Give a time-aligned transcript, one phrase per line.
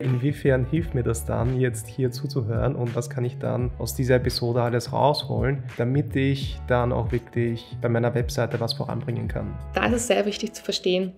[0.00, 4.14] Inwiefern hilft mir das dann, jetzt hier zuzuhören und was kann ich dann aus dieser
[4.14, 9.58] Episode alles rausholen, damit ich dann auch wirklich bei meiner Webseite was voranbringen kann?
[9.74, 11.14] Da ist es sehr wichtig zu verstehen,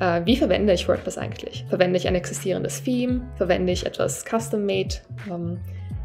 [0.00, 1.64] äh, wie verwende ich WordPress eigentlich?
[1.68, 3.20] Verwende ich ein existierendes Theme?
[3.36, 4.96] Verwende ich etwas custom-made?
[5.30, 5.60] Ähm,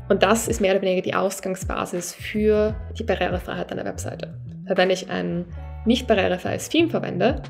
[0.07, 4.37] und das ist mehr oder weniger die Ausgangsbasis für die Barrierefreiheit einer Webseite.
[4.67, 5.45] Verwende ich ein
[5.85, 7.41] nicht barrierefreies Theme verwende,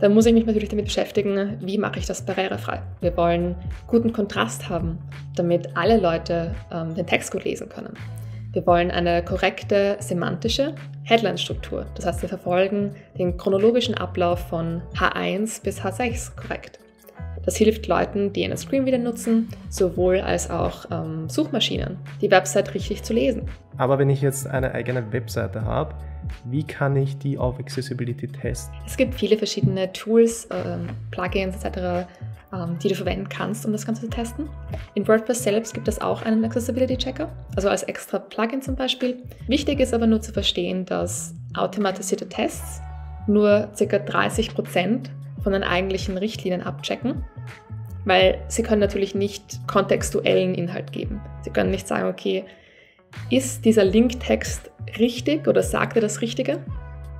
[0.00, 2.82] dann muss ich mich natürlich damit beschäftigen, wie mache ich das barrierefrei.
[3.00, 3.54] Wir wollen
[3.86, 4.98] guten Kontrast haben,
[5.36, 7.94] damit alle Leute ähm, den Text gut lesen können.
[8.52, 11.86] Wir wollen eine korrekte semantische Headline-Struktur.
[11.94, 16.80] Das heißt, wir verfolgen den chronologischen Ablauf von H1 bis H6 korrekt.
[17.44, 23.02] Das hilft Leuten, die einen Screenreader nutzen, sowohl als auch ähm, Suchmaschinen, die Website richtig
[23.02, 23.42] zu lesen.
[23.78, 25.94] Aber wenn ich jetzt eine eigene Webseite habe,
[26.44, 28.74] wie kann ich die auf Accessibility testen?
[28.86, 32.06] Es gibt viele verschiedene Tools, ähm, Plugins etc.,
[32.52, 34.48] ähm, die du verwenden kannst, um das Ganze zu testen.
[34.94, 39.22] In WordPress selbst gibt es auch einen Accessibility Checker, also als extra Plugin zum Beispiel.
[39.46, 42.80] Wichtig ist aber nur zu verstehen, dass automatisierte Tests
[43.26, 43.96] nur ca.
[43.96, 45.10] 30%
[45.42, 47.24] von den eigentlichen Richtlinien abchecken,
[48.04, 51.20] weil sie können natürlich nicht kontextuellen Inhalt geben.
[51.42, 52.44] Sie können nicht sagen, okay,
[53.30, 56.58] ist dieser Linktext richtig oder sagt er das Richtige?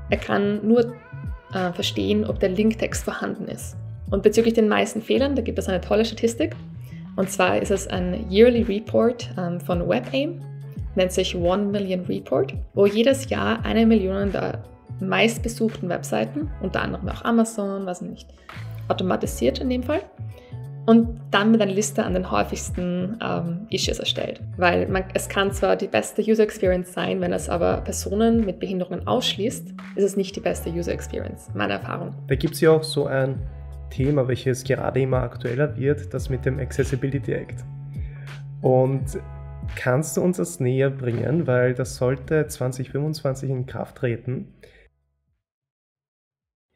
[0.08, 0.94] Er kann nur
[1.52, 3.76] äh, verstehen, ob der Linktext vorhanden ist.
[4.10, 6.56] Und bezüglich den meisten Fehlern, da gibt es eine tolle Statistik.
[7.16, 10.40] Und zwar ist es ein Yearly Report ähm, von WebAIM,
[10.96, 14.62] nennt sich One Million Report, wo jedes Jahr eine Million der
[15.00, 18.28] meistbesuchten Webseiten, unter anderem auch Amazon, was nicht,
[18.88, 20.02] automatisiert in dem Fall,
[20.86, 24.40] und dann mit einer Liste an den häufigsten ähm, Issues erstellt.
[24.56, 28.58] Weil man, es kann zwar die beste User Experience sein, wenn es aber Personen mit
[28.58, 32.14] Behinderungen ausschließt, ist es nicht die beste User Experience, meiner Erfahrung.
[32.26, 33.40] Da gibt es ja auch so ein
[33.90, 37.64] Thema, welches gerade immer aktueller wird, das mit dem Accessibility Act.
[38.62, 39.18] Und
[39.76, 44.54] kannst du uns das näher bringen, weil das sollte 2025 in Kraft treten.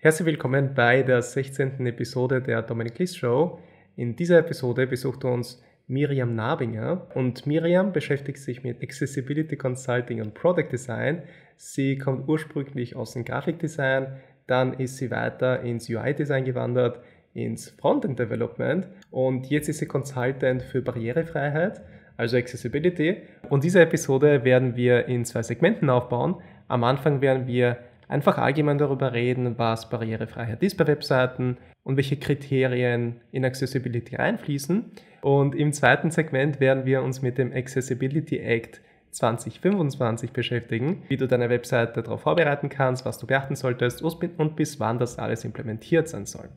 [0.05, 1.87] Herzlich willkommen bei der 16.
[1.87, 3.59] Episode der Dominic List Show.
[3.97, 10.35] In dieser Episode besucht uns Miriam Nabinger und Miriam beschäftigt sich mit Accessibility Consulting und
[10.35, 11.23] Product Design.
[11.57, 14.09] Sie kommt ursprünglich aus dem Grafikdesign,
[14.47, 17.01] dann ist sie weiter ins UI-Design gewandert,
[17.33, 21.81] ins Frontend Development und jetzt ist sie Consultant für Barrierefreiheit,
[22.19, 23.23] also Accessibility.
[23.49, 26.43] Und diese Episode werden wir in zwei Segmenten aufbauen.
[26.69, 27.79] Am Anfang werden wir
[28.15, 34.93] einfach allgemein darüber reden, was Barrierefreiheit ist bei Webseiten und welche Kriterien in Accessibility einfließen.
[35.21, 38.81] Und im zweiten Segment werden wir uns mit dem Accessibility Act
[39.11, 44.79] 2025 beschäftigen, wie du deine Webseite darauf vorbereiten kannst, was du beachten solltest und bis
[44.79, 46.49] wann das alles implementiert sein soll.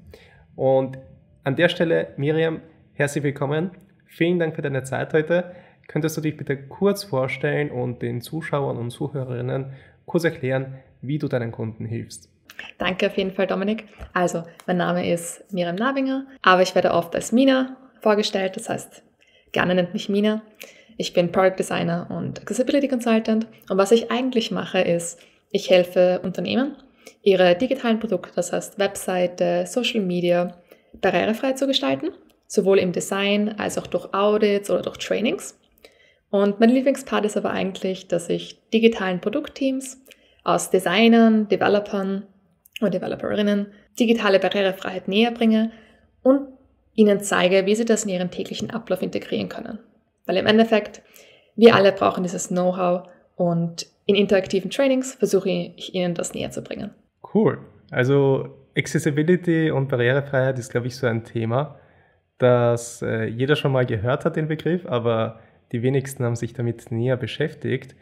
[0.55, 0.99] Und
[1.43, 2.61] an der Stelle, Miriam,
[2.93, 3.71] herzlich willkommen.
[4.05, 5.55] Vielen Dank für deine Zeit heute.
[5.87, 9.71] Könntest du dich bitte kurz vorstellen und den Zuschauern und Zuhörerinnen
[10.05, 12.29] kurz erklären, wie du deinen Kunden hilfst?
[12.77, 13.85] Danke auf jeden Fall, Dominik.
[14.13, 19.03] Also, mein Name ist Miriam Nabinger, aber ich werde oft als Mina vorgestellt, das heißt,
[19.51, 20.41] gerne nennt mich Mina.
[20.97, 25.19] Ich bin Product Designer und Accessibility Consultant und was ich eigentlich mache ist,
[25.51, 26.75] ich helfe Unternehmen,
[27.21, 30.57] ihre digitalen Produkte, das heißt Webseite, Social Media,
[30.99, 32.09] barrierefrei zu gestalten,
[32.47, 35.59] sowohl im Design als auch durch Audits oder durch Trainings.
[36.29, 40.01] Und mein Lieblingspart ist aber eigentlich, dass ich digitalen Produktteams
[40.47, 42.23] aus Designern, Developern
[42.79, 43.67] und Developerinnen
[43.99, 45.71] digitale Barrierefreiheit näher bringe
[46.23, 46.47] und
[46.93, 49.79] ihnen zeige, wie sie das in ihren täglichen Ablauf integrieren können.
[50.25, 51.01] Weil im Endeffekt,
[51.55, 56.61] wir alle brauchen dieses Know-how und in interaktiven Trainings versuche ich ihnen das näher zu
[56.61, 56.91] bringen.
[57.33, 57.59] Cool.
[57.91, 61.77] Also Accessibility und Barrierefreiheit ist, glaube ich, so ein Thema,
[62.37, 65.39] das äh, jeder schon mal gehört hat, den Begriff, aber
[65.71, 67.95] die wenigsten haben sich damit näher beschäftigt.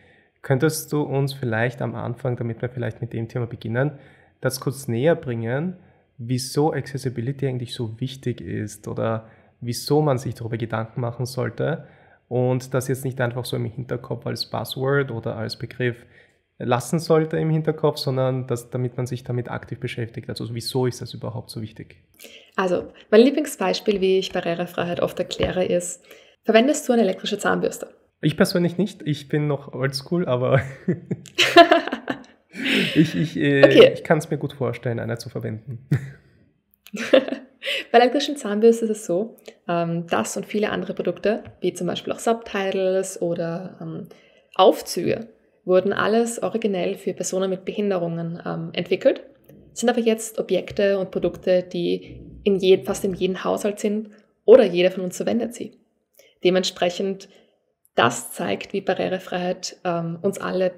[0.45, 3.93] Könntest du uns vielleicht am Anfang, damit wir vielleicht mit dem Thema beginnen,
[4.41, 5.77] das kurz näher bringen,
[6.19, 9.27] wieso Accessibility eigentlich so wichtig ist oder
[9.59, 11.87] wieso man sich darüber Gedanken machen sollte
[12.27, 16.05] und das jetzt nicht einfach so im Hinterkopf als Buzzword oder als Begriff
[16.59, 20.29] lassen sollte im Hinterkopf, sondern dass, damit man sich damit aktiv beschäftigt.
[20.29, 22.03] Also wieso ist das überhaupt so wichtig?
[22.55, 26.05] Also mein Lieblingsbeispiel, wie ich Barrierefreiheit oft erkläre, ist,
[26.43, 27.89] verwendest du eine elektrische Zahnbürste?
[28.21, 30.61] Ich persönlich nicht, ich bin noch oldschool, aber
[32.95, 33.91] ich, ich, äh, okay.
[33.93, 35.87] ich kann es mir gut vorstellen, eine zu verwenden.
[37.91, 42.13] Bei elektrischen Zahnbürste ist es so, ähm, das und viele andere Produkte, wie zum Beispiel
[42.13, 44.07] auch Subtitles oder ähm,
[44.55, 45.27] Aufzüge,
[45.65, 49.21] wurden alles originell für Personen mit Behinderungen ähm, entwickelt,
[49.73, 54.09] sind aber jetzt Objekte und Produkte, die in je, fast in jedem Haushalt sind
[54.45, 55.79] oder jeder von uns verwendet sie.
[56.43, 57.27] Dementsprechend,
[57.95, 60.71] das zeigt, wie Barrierefreiheit ähm, uns alle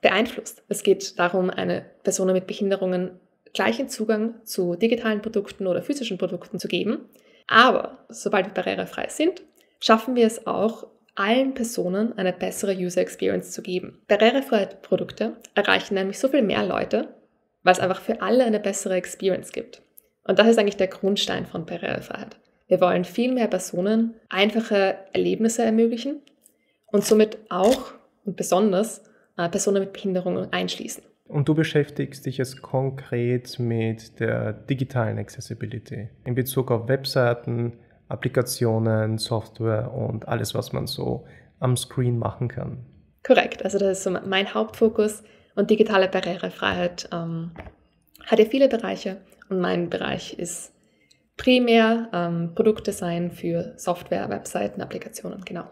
[0.00, 0.62] beeinflusst.
[0.68, 3.20] Es geht darum, eine Person mit Behinderungen
[3.54, 7.00] gleichen Zugang zu digitalen Produkten oder physischen Produkten zu geben.
[7.46, 9.42] Aber sobald wir barrierefrei sind,
[9.80, 14.00] schaffen wir es auch, allen Personen eine bessere User Experience zu geben.
[14.08, 17.08] Barrierefreie Produkte erreichen nämlich so viel mehr Leute,
[17.62, 19.82] weil es einfach für alle eine bessere Experience gibt.
[20.24, 22.36] Und das ist eigentlich der Grundstein von Barrierefreiheit.
[22.72, 26.22] Wir wollen viel mehr Personen einfache Erlebnisse ermöglichen
[26.86, 27.92] und somit auch
[28.24, 29.02] und besonders
[29.36, 31.04] äh, Personen mit Behinderungen einschließen.
[31.28, 37.74] Und du beschäftigst dich jetzt konkret mit der digitalen Accessibility in Bezug auf Webseiten,
[38.08, 41.26] Applikationen, Software und alles, was man so
[41.60, 42.78] am Screen machen kann.
[43.22, 45.22] Korrekt, also das ist so mein Hauptfokus
[45.56, 47.50] und digitale Barrierefreiheit ähm,
[48.24, 49.18] hat ja viele Bereiche
[49.50, 50.72] und mein Bereich ist
[51.36, 55.64] primär ähm, Produktdesign für Software, Webseiten, Applikationen, genau.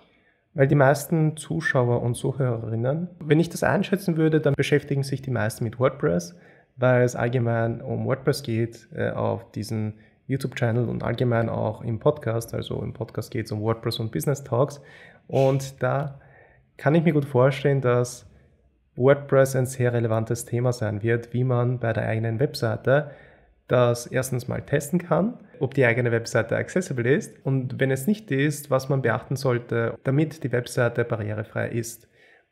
[0.55, 5.31] Weil die meisten Zuschauer und Zuhörerinnen, wenn ich das einschätzen würde, dann beschäftigen sich die
[5.31, 6.35] meisten mit WordPress,
[6.77, 9.95] weil es allgemein um WordPress geht äh, auf diesen
[10.27, 12.55] YouTube-Channel und allgemein auch im Podcast.
[12.55, 14.81] Also im Podcast geht es um WordPress und Business Talks.
[15.29, 16.21] Und da
[16.77, 18.27] kann ich mir gut vorstellen, dass
[18.97, 23.11] WordPress ein sehr relevantes Thema sein wird, wie man bei der eigenen Webseite
[23.69, 28.31] das erstens mal testen kann, ob die eigene Webseite accessible ist und wenn es nicht
[28.31, 32.09] ist, was man beachten sollte, damit die Webseite barrierefrei ist.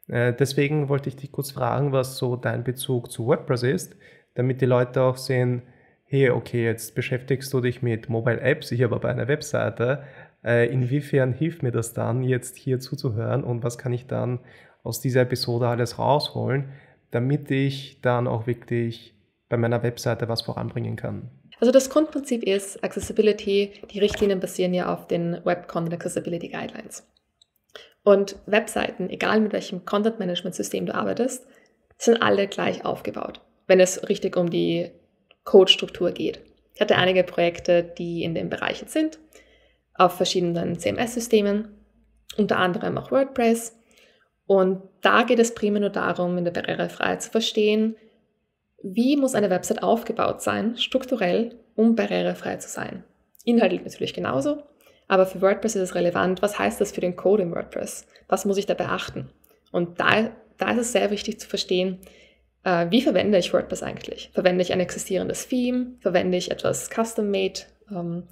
[0.08, 3.96] Äh, deswegen wollte ich dich kurz fragen, was so dein Bezug zu WordPress ist,
[4.34, 5.62] damit die Leute auch sehen,
[6.04, 10.04] hey, okay, jetzt beschäftigst du dich mit Mobile Apps, ich habe aber eine Webseite.
[10.44, 14.40] Äh, inwiefern hilft mir das dann, jetzt hier zuzuhören und was kann ich dann
[14.82, 16.70] aus dieser Episode alles rausholen,
[17.10, 19.14] damit ich dann auch wirklich
[19.48, 21.30] bei meiner Webseite was voranbringen kann?
[21.60, 23.72] Also das Grundprinzip ist Accessibility.
[23.90, 27.06] Die Richtlinien basieren ja auf den Web Content Accessibility Guidelines.
[28.04, 31.46] Und Webseiten, egal mit welchem Content Management System du arbeitest,
[31.98, 34.90] sind alle gleich aufgebaut, wenn es richtig um die
[35.44, 36.40] Codestruktur geht.
[36.74, 39.18] Ich hatte einige Projekte, die in den Bereichen sind,
[39.94, 41.68] auf verschiedenen CMS-Systemen,
[42.36, 43.76] unter anderem auch WordPress.
[44.46, 47.96] Und da geht es primär nur darum, in der Barrierefreiheit zu verstehen,
[48.82, 53.04] wie muss eine Website aufgebaut sein, strukturell, um barrierefrei zu sein?
[53.44, 54.62] Inhaltlich natürlich genauso,
[55.08, 58.06] aber für WordPress ist es relevant, was heißt das für den Code in WordPress?
[58.28, 59.30] Was muss ich da beachten?
[59.72, 61.98] Und da, da ist es sehr wichtig zu verstehen,
[62.64, 64.30] äh, wie verwende ich WordPress eigentlich?
[64.34, 65.94] Verwende ich ein existierendes Theme?
[66.00, 67.60] Verwende ich etwas custom-made?
[67.90, 68.24] Ähm,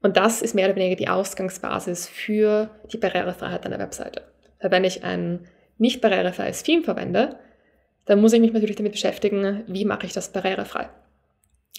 [0.00, 4.22] und das ist mehr oder weniger die Ausgangsbasis für die Barrierefreiheit einer Webseite.
[4.60, 5.46] Wenn ich ein
[5.78, 7.38] nicht barrierefreies Theme verwende,
[8.06, 10.88] dann muss ich mich natürlich damit beschäftigen, wie mache ich das barrierefrei.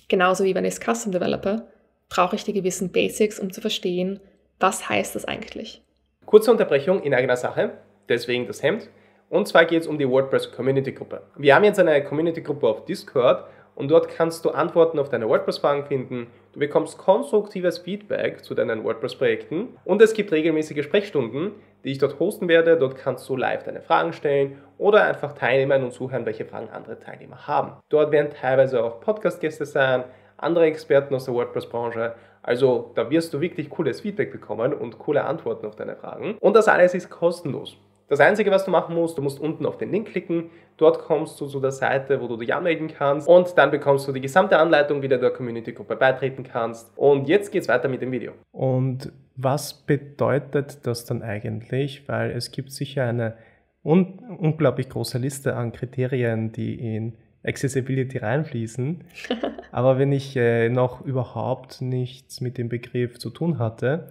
[0.07, 1.67] Genauso wie wenn ich Custom Developer
[2.09, 4.19] brauche ich die gewissen Basics, um zu verstehen,
[4.59, 5.81] was heißt das eigentlich.
[6.25, 7.71] Kurze Unterbrechung in eigener Sache,
[8.07, 8.89] deswegen das Hemd.
[9.29, 11.23] Und zwar geht es um die WordPress Community Gruppe.
[11.35, 15.27] Wir haben jetzt eine Community Gruppe auf Discord und dort kannst du Antworten auf deine
[15.27, 16.27] WordPress-Fragen finden.
[16.53, 21.51] Du bekommst konstruktives Feedback zu deinen WordPress-Projekten und es gibt regelmäßige Sprechstunden,
[21.83, 22.77] die ich dort hosten werde.
[22.77, 26.99] Dort kannst du live deine Fragen stellen oder einfach teilnehmen und zuhören, welche Fragen andere
[26.99, 27.73] Teilnehmer haben.
[27.89, 30.03] Dort werden teilweise auch Podcast-Gäste sein,
[30.37, 32.13] andere Experten aus der WordPress-Branche.
[32.41, 36.37] Also da wirst du wirklich cooles Feedback bekommen und coole Antworten auf deine Fragen.
[36.39, 37.77] Und das alles ist kostenlos.
[38.13, 40.51] Das Einzige, was du machen musst, du musst unten auf den Link klicken.
[40.77, 43.27] Dort kommst du zu der Seite, wo du dich anmelden kannst.
[43.27, 46.95] Und dann bekommst du die gesamte Anleitung, wie du der Community-Gruppe beitreten kannst.
[46.95, 48.33] Und jetzt geht's weiter mit dem Video.
[48.51, 52.07] Und was bedeutet das dann eigentlich?
[52.07, 53.33] Weil es gibt sicher eine
[53.83, 59.05] un unglaublich große Liste an Kriterien, die in Accessibility reinfließen.
[59.71, 64.09] Aber wenn ich äh, noch überhaupt nichts mit dem Begriff zu tun hatte,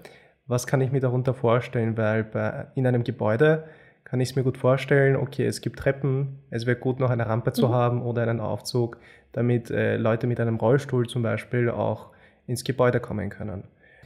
[0.48, 1.96] was kann ich mir darunter vorstellen?
[1.96, 3.68] Weil bei, in einem Gebäude
[4.12, 7.26] kann ich es mir gut vorstellen, okay, es gibt Treppen, es wäre gut, noch eine
[7.26, 7.72] Rampe zu mhm.
[7.72, 8.98] haben oder einen Aufzug,
[9.32, 12.10] damit äh, Leute mit einem Rollstuhl zum Beispiel auch
[12.46, 13.64] ins Gebäude kommen können.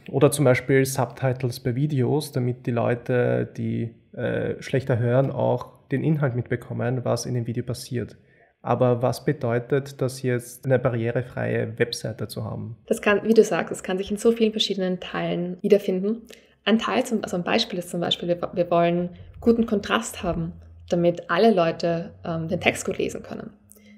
[0.09, 6.05] Oder zum Beispiel Subtitles bei Videos, damit die Leute, die äh, schlechter hören, auch den
[6.05, 8.15] Inhalt mitbekommen, was in dem Video passiert.
[8.61, 12.77] Aber was bedeutet das jetzt, eine barrierefreie Webseite zu haben?
[12.85, 16.21] Das kann, wie du sagst, es kann sich in so vielen verschiedenen Teilen wiederfinden.
[16.67, 20.51] Ein Teil, zum, also ein Beispiel ist zum Beispiel, wir, wir wollen guten Kontrast haben,
[20.89, 23.53] damit alle Leute ähm, den Text gut lesen können.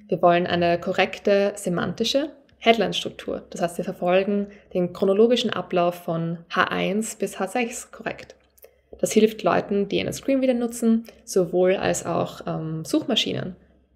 [0.08, 3.42] Wir wollen eine korrekte semantische Headline-Struktur.
[3.50, 8.36] Das heißt, wir verfolgen den chronologischen Ablauf von H1 bis H6 korrekt.
[9.00, 13.56] Das hilft Leuten, die einen Screenreader nutzen, sowohl als auch ähm, Suchmaschinen,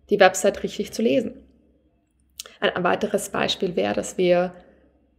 [0.09, 1.33] die Website richtig zu lesen.
[2.59, 4.55] Ein, ein weiteres Beispiel wäre, dass wir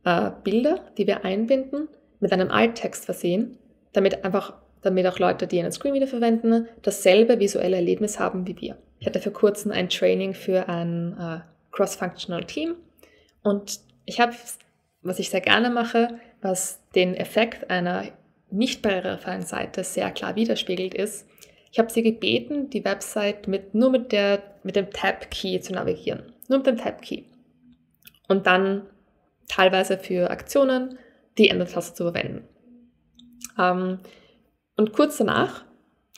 [0.05, 1.87] äh, Bilder, die wir einbinden,
[2.25, 3.59] mit einem Alttext versehen,
[3.93, 8.79] damit einfach damit auch Leute, die einen Screenreader verwenden, dasselbe visuelle Erlebnis haben wie wir.
[8.99, 11.41] Ich hatte vor kurzem ein Training für ein äh,
[11.73, 12.77] Cross-Functional Team
[13.43, 14.33] und ich habe,
[15.03, 18.05] was ich sehr gerne mache, was den Effekt einer
[18.51, 21.27] nicht barrierefreien Seite sehr klar widerspiegelt ist.
[21.71, 26.23] Ich habe sie gebeten, die Website mit, nur mit, der, mit dem Tab-Key zu navigieren.
[26.49, 27.25] Nur mit dem Tab-Key.
[28.29, 28.83] Und dann
[29.49, 30.99] teilweise für Aktionen
[31.39, 32.49] die Enter-Taste zu verwenden.
[33.59, 34.01] Ähm,
[34.77, 35.65] und kurz danach,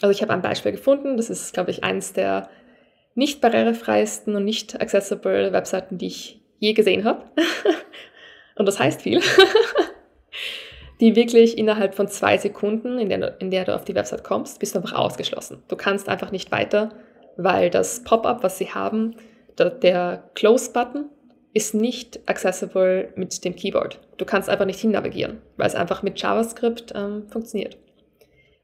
[0.00, 2.49] also ich habe ein Beispiel gefunden, das ist, glaube ich, eins der
[3.14, 7.25] nicht barrierefreisten und nicht accessible Webseiten, die ich je gesehen habe.
[8.56, 9.20] und das heißt viel.
[11.00, 14.61] die wirklich innerhalb von zwei Sekunden, in der, in der du auf die Website kommst,
[14.61, 15.62] bist du einfach ausgeschlossen.
[15.68, 16.90] Du kannst einfach nicht weiter,
[17.37, 19.16] weil das Pop-up, was sie haben,
[19.58, 21.11] der, der Close-Button,
[21.56, 23.98] ist nicht accessible mit dem Keyboard.
[24.18, 27.78] Du kannst einfach nicht hinnavigieren, weil es einfach mit JavaScript ähm, funktioniert.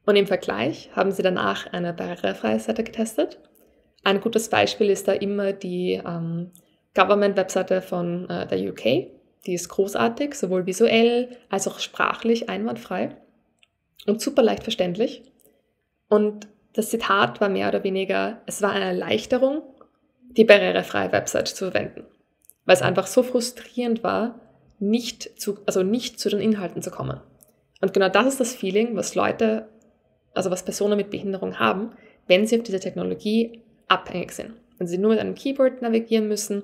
[0.05, 3.39] Und im Vergleich haben sie danach eine barrierefreie Seite getestet.
[4.03, 6.51] Ein gutes Beispiel ist da immer die ähm,
[6.93, 9.07] Government-Webseite von äh, der UK.
[9.47, 13.17] Die ist großartig, sowohl visuell als auch sprachlich einwandfrei
[14.05, 15.23] und super leicht verständlich.
[16.09, 19.63] Und das Zitat war mehr oder weniger, es war eine Erleichterung,
[20.37, 22.05] die barrierefreie Website zu verwenden.
[22.65, 24.39] Weil es einfach so frustrierend war,
[24.79, 27.19] nicht zu, also nicht zu den Inhalten zu kommen.
[27.81, 29.67] Und genau das ist das Feeling, was Leute
[30.33, 31.91] also was Personen mit Behinderung haben,
[32.27, 34.53] wenn sie auf diese Technologie abhängig sind.
[34.77, 36.63] Wenn sie nur mit einem Keyboard navigieren müssen,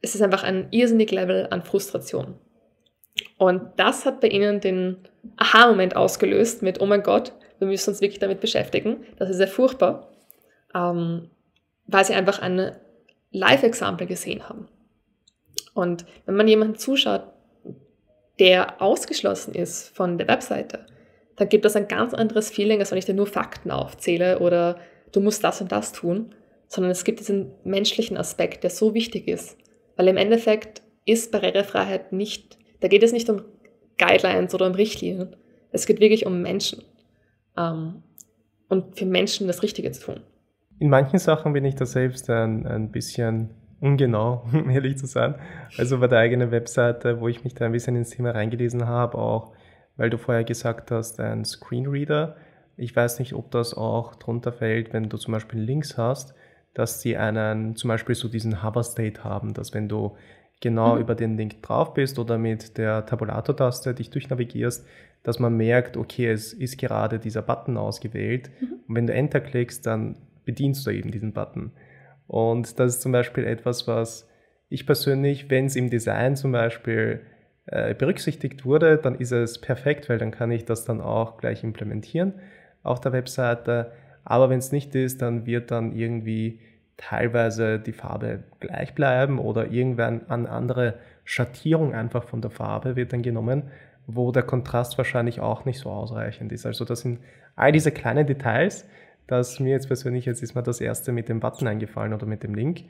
[0.00, 2.34] es ist einfach ein irrsinnig Level an Frustration.
[3.38, 4.96] Und das hat bei ihnen den
[5.36, 9.04] Aha-Moment ausgelöst mit, oh mein Gott, wir müssen uns wirklich damit beschäftigen.
[9.18, 10.10] Das ist sehr furchtbar,
[10.74, 11.30] ähm,
[11.86, 12.72] weil sie einfach ein
[13.32, 14.68] Live-Example gesehen haben.
[15.74, 17.24] Und wenn man jemanden zuschaut,
[18.38, 20.86] der ausgeschlossen ist von der Webseite,
[21.36, 24.78] dann gibt das ein ganz anderes Feeling, als wenn ich dir nur Fakten aufzähle oder
[25.12, 26.34] du musst das und das tun,
[26.68, 29.56] sondern es gibt diesen menschlichen Aspekt, der so wichtig ist.
[29.96, 33.42] Weil im Endeffekt ist Barrierefreiheit nicht, da geht es nicht um
[33.98, 35.36] Guidelines oder um Richtlinien.
[35.70, 36.82] Es geht wirklich um Menschen.
[37.56, 38.02] Ähm,
[38.68, 40.20] und für Menschen das Richtige zu tun.
[40.78, 43.50] In manchen Sachen bin ich da selbst ein, ein bisschen
[43.80, 45.34] ungenau, um ehrlich zu sein.
[45.76, 49.18] Also bei der eigenen Webseite, wo ich mich da ein bisschen ins Thema reingelesen habe,
[49.18, 49.52] auch
[49.96, 52.36] weil du vorher gesagt hast, ein Screenreader.
[52.76, 56.34] Ich weiß nicht, ob das auch drunter fällt, wenn du zum Beispiel Links hast,
[56.72, 60.16] dass sie einen, zum Beispiel so diesen Hover State haben, dass wenn du
[60.60, 61.02] genau mhm.
[61.02, 64.86] über den Link drauf bist oder mit der Tabulator-Taste dich durchnavigierst,
[65.22, 68.50] dass man merkt, okay, es ist gerade dieser Button ausgewählt.
[68.60, 68.66] Mhm.
[68.88, 71.72] Und wenn du Enter klickst, dann bedienst du eben diesen Button.
[72.26, 74.28] Und das ist zum Beispiel etwas, was
[74.68, 77.20] ich persönlich, wenn es im Design zum Beispiel
[77.66, 81.62] äh, berücksichtigt wurde, dann ist es perfekt, weil dann kann ich das dann auch gleich
[81.62, 82.34] implementieren
[82.82, 83.92] auf der Webseite.
[84.24, 86.60] Aber wenn es nicht ist, dann wird dann irgendwie
[86.96, 90.94] teilweise die Farbe gleich bleiben oder irgendwann eine andere
[91.24, 93.64] Schattierung einfach von der Farbe wird dann genommen,
[94.06, 96.66] wo der Kontrast wahrscheinlich auch nicht so ausreichend ist.
[96.66, 97.20] Also das sind
[97.56, 98.88] all diese kleinen Details,
[99.26, 102.42] dass mir jetzt persönlich, jetzt ist mir das erste mit dem Button eingefallen oder mit
[102.42, 102.84] dem Link.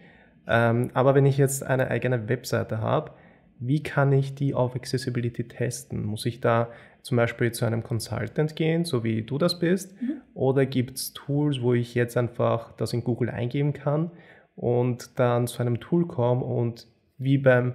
[0.46, 3.12] Ähm, aber wenn ich jetzt eine eigene Webseite habe,
[3.58, 6.04] wie kann ich die auf Accessibility testen?
[6.04, 6.68] Muss ich da
[7.02, 10.00] zum Beispiel zu einem Consultant gehen, so wie du das bist?
[10.00, 10.20] Mhm.
[10.34, 14.10] Oder gibt es Tools, wo ich jetzt einfach das in Google eingeben kann
[14.56, 17.74] und dann zu einem Tool komme und wie beim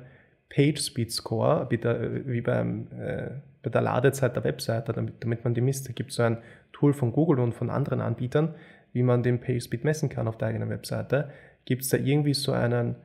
[0.50, 3.30] Page Speed Score, wie, der, wie beim, äh,
[3.62, 6.38] bei der Ladezeit der Webseite, damit, damit man die misst, da gibt es so ein
[6.78, 8.54] Tool von Google und von anderen Anbietern,
[8.94, 11.32] wie man den Page Speed messen kann auf der eigenen Webseite.
[11.66, 12.96] Gibt es da irgendwie so einen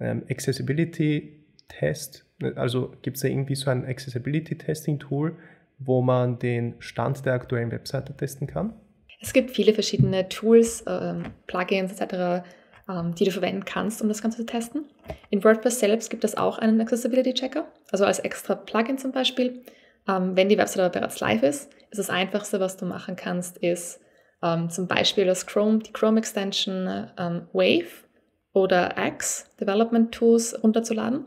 [0.00, 2.26] ähm, Accessibility Test?
[2.56, 5.36] Also gibt es da irgendwie so ein Accessibility Testing Tool,
[5.78, 8.74] wo man den Stand der aktuellen Webseite testen kann?
[9.20, 12.44] Es gibt viele verschiedene Tools, ähm, Plugins etc.,
[12.90, 14.86] ähm, die du verwenden kannst, um das Ganze zu testen.
[15.30, 19.62] In WordPress selbst gibt es auch einen Accessibility Checker, also als extra Plugin zum Beispiel.
[20.08, 24.00] Ähm, wenn die Webseite aber bereits live ist das Einfachste, was du machen kannst, ist
[24.42, 28.06] ähm, zum Beispiel das Chrome, die Chrome Extension ähm, Wave
[28.52, 31.26] oder X Development Tools runterzuladen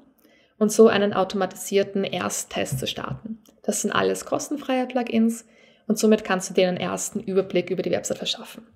[0.58, 3.44] und so einen automatisierten Ersttest zu starten.
[3.64, 5.46] Das sind alles kostenfreie Plugins
[5.88, 8.68] und somit kannst du dir einen ersten Überblick über die Website verschaffen.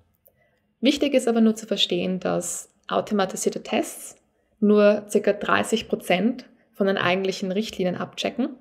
[0.80, 4.16] Wichtig ist aber nur zu verstehen, dass automatisierte Tests
[4.58, 5.32] nur ca.
[5.32, 8.56] 30 Prozent von den eigentlichen Richtlinien abchecken,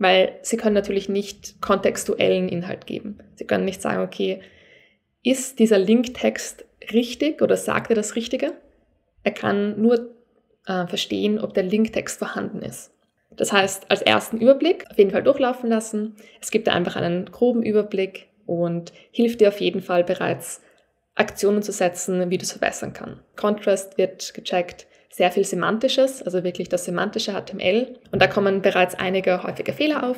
[0.00, 3.18] weil sie können natürlich nicht kontextuellen Inhalt geben.
[3.36, 4.40] Sie können nicht sagen, okay,
[5.22, 8.54] ist dieser Linktext richtig oder sagt er das Richtige?
[9.22, 10.10] Er kann nur
[10.66, 12.92] äh, verstehen, ob der Linktext vorhanden ist.
[13.36, 16.16] Das heißt, als ersten Überblick auf jeden Fall durchlaufen lassen.
[16.40, 20.62] Es gibt da einfach einen groben Überblick und hilft dir auf jeden Fall bereits
[21.14, 23.20] Aktionen zu setzen, wie du es verbessern kann.
[23.36, 27.98] Contrast wird gecheckt, sehr viel Semantisches, also wirklich das semantische HTML.
[28.12, 30.16] Und da kommen bereits einige häufige Fehler auf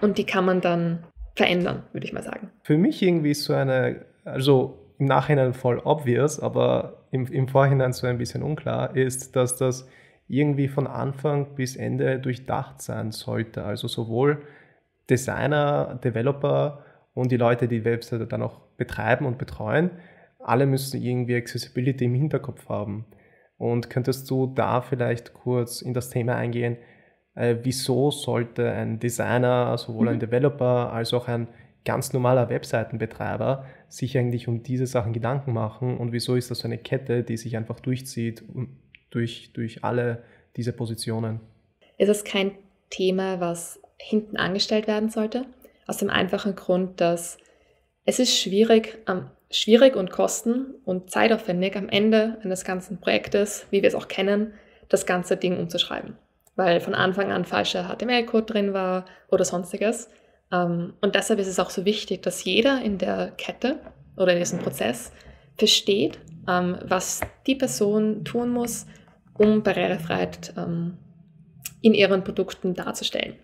[0.00, 2.50] und die kann man dann verändern, würde ich mal sagen.
[2.62, 8.06] Für mich irgendwie so eine, also im Nachhinein voll obvious, aber im, im Vorhinein so
[8.06, 9.88] ein bisschen unklar, ist, dass das
[10.28, 13.64] irgendwie von Anfang bis Ende durchdacht sein sollte.
[13.64, 14.42] Also sowohl
[15.08, 16.84] Designer, Developer
[17.14, 19.90] und die Leute, die die Webseite dann auch betreiben und betreuen,
[20.38, 23.06] alle müssen irgendwie Accessibility im Hinterkopf haben.
[23.60, 26.78] Und könntest du da vielleicht kurz in das Thema eingehen,
[27.34, 30.20] äh, wieso sollte ein Designer, sowohl ein mhm.
[30.20, 31.46] Developer als auch ein
[31.84, 36.68] ganz normaler Webseitenbetreiber sich eigentlich um diese Sachen Gedanken machen und wieso ist das so
[36.68, 38.42] eine Kette, die sich einfach durchzieht
[39.10, 40.24] durch, durch alle
[40.56, 41.40] diese Positionen?
[41.98, 42.52] Es ist kein
[42.88, 45.44] Thema, was hinten angestellt werden sollte,
[45.86, 47.36] aus dem einfachen Grund, dass
[48.06, 53.82] es ist schwierig, am schwierig und kosten- und zeitaufwendig am Ende eines ganzen Projektes, wie
[53.82, 54.54] wir es auch kennen,
[54.88, 56.16] das ganze Ding umzuschreiben.
[56.56, 60.08] Weil von Anfang an falscher HTML-Code drin war oder sonstiges.
[60.52, 63.80] Ähm, und deshalb ist es auch so wichtig, dass jeder in der Kette
[64.16, 65.12] oder in diesem Prozess
[65.56, 68.86] versteht, ähm, was die Person tun muss,
[69.38, 70.98] um Barrierefreiheit ähm,
[71.82, 73.36] in ihren Produkten darzustellen.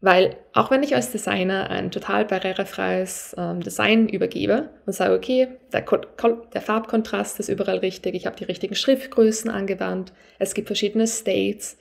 [0.00, 5.48] Weil auch wenn ich als Designer ein total barrierefreies ähm, Design übergebe und sage, okay,
[5.72, 5.84] der,
[6.52, 11.78] der Farbkontrast ist überall richtig, ich habe die richtigen Schriftgrößen angewandt, es gibt verschiedene States,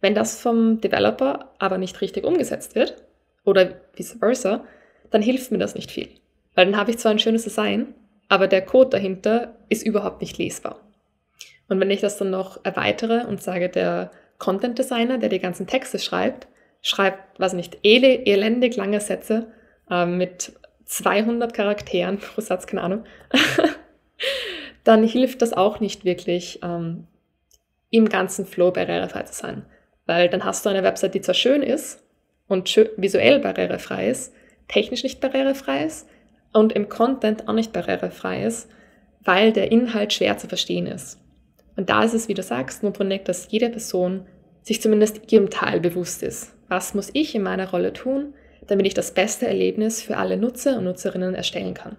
[0.00, 2.96] wenn das vom Developer aber nicht richtig umgesetzt wird
[3.44, 4.64] oder vice versa,
[5.10, 6.08] dann hilft mir das nicht viel.
[6.54, 7.94] Weil dann habe ich zwar ein schönes Design,
[8.28, 10.80] aber der Code dahinter ist überhaupt nicht lesbar.
[11.68, 15.66] Und wenn ich das dann noch erweitere und sage, der Content Designer, der die ganzen
[15.66, 16.48] Texte schreibt,
[16.82, 19.48] schreibt, was nicht, ele elendig lange Sätze
[19.90, 20.52] äh, mit
[20.86, 23.04] 200 Charakteren pro Satz, keine Ahnung,
[24.84, 27.06] dann hilft das auch nicht wirklich, ähm,
[27.90, 29.66] im ganzen Flow barrierefrei zu sein.
[30.06, 32.02] Weil dann hast du eine Website, die zwar schön ist
[32.46, 34.32] und schön, visuell barrierefrei ist,
[34.68, 36.08] technisch nicht barrierefrei ist
[36.52, 38.70] und im Content auch nicht barrierefrei ist,
[39.24, 41.18] weil der Inhalt schwer zu verstehen ist.
[41.76, 44.26] Und da ist es, wie du sagst, notwendig, dass jede Person
[44.62, 48.32] sich zumindest ihrem Teil bewusst ist was muss ich in meiner Rolle tun,
[48.66, 51.96] damit ich das beste Erlebnis für alle Nutzer und Nutzerinnen erstellen kann.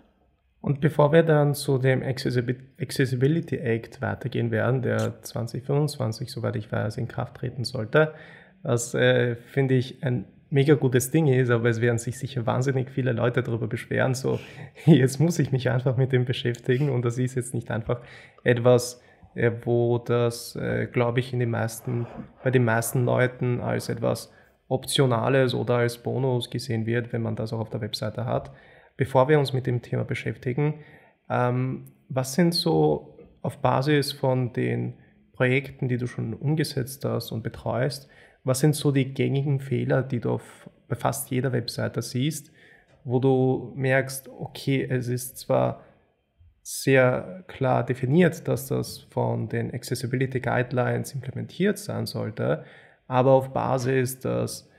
[0.61, 6.97] Und bevor wir dann zu dem Accessibility Act weitergehen werden, der 2025, soweit ich weiß,
[6.97, 8.13] in Kraft treten sollte,
[8.61, 12.91] was äh, finde ich ein mega gutes Ding ist, aber es werden sich sicher wahnsinnig
[12.91, 14.39] viele Leute darüber beschweren, so
[14.85, 18.01] jetzt muss ich mich einfach mit dem beschäftigen und das ist jetzt nicht einfach
[18.43, 19.01] etwas,
[19.33, 22.05] äh, wo das, äh, glaube ich, in den meisten,
[22.43, 24.31] bei den meisten Leuten als etwas
[24.71, 28.51] Optionales oder als Bonus gesehen wird, wenn man das auch auf der Webseite hat.
[28.95, 30.75] Bevor wir uns mit dem Thema beschäftigen,
[31.29, 34.93] ähm, was sind so auf Basis von den
[35.33, 38.07] Projekten, die du schon umgesetzt hast und betreust,
[38.43, 42.51] was sind so die gängigen Fehler, die du auf, bei fast jeder Webseite siehst,
[43.03, 45.83] wo du merkst, okay, es ist zwar
[46.61, 52.63] sehr klar definiert, dass das von den Accessibility Guidelines implementiert sein sollte,
[53.11, 54.69] aber auf Basis, dass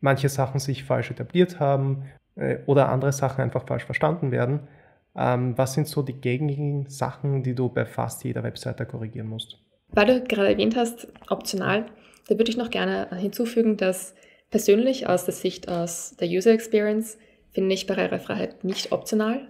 [0.00, 2.04] manche Sachen sich falsch etabliert haben
[2.36, 4.68] äh, oder andere Sachen einfach falsch verstanden werden.
[5.16, 9.58] Ähm, was sind so die gängigen Sachen, die du bei fast jeder Webseite korrigieren musst?
[9.88, 11.86] Weil du gerade erwähnt hast, optional,
[12.28, 14.14] da würde ich noch gerne hinzufügen, dass
[14.50, 17.18] persönlich aus der Sicht aus der User Experience
[17.50, 19.48] finde ich Barrierefreiheit nicht optional,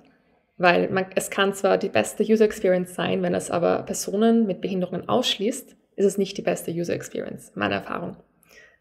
[0.56, 4.62] weil man, es kann zwar die beste User Experience sein, wenn es aber Personen mit
[4.62, 8.16] Behinderungen ausschließt, ist es nicht die beste User Experience, meiner Erfahrung.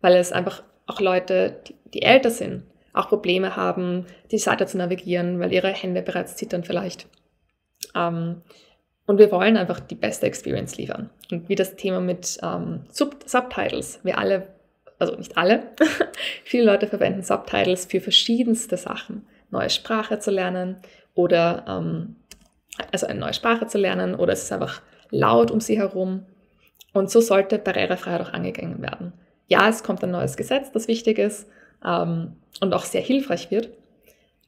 [0.02, 4.78] Weil es einfach auch Leute, die, die älter sind, auch Probleme haben, die Seite zu
[4.78, 7.08] navigieren, weil ihre Hände bereits zittern vielleicht.
[7.95, 8.41] Ähm,
[9.06, 11.10] und wir wollen einfach die beste Experience liefern.
[11.32, 13.99] Und wie das Thema mit ähm, Sub Subtitles.
[14.04, 14.47] Wir alle,
[14.99, 15.63] also nicht alle,
[16.43, 19.28] viele Leute verwenden Subtitles für verschiedenste Sachen.
[19.49, 20.78] Neue Sprache zu lernen
[21.15, 22.15] oder ähm,
[22.91, 26.26] also eine neue Sprache zu lernen oder es ist einfach laut um sie herum
[26.93, 29.13] und so sollte Barrierefreiheit auch angegangen werden.
[29.47, 31.49] Ja, es kommt ein neues Gesetz, das wichtig ist
[31.86, 33.69] ähm, und auch sehr hilfreich wird,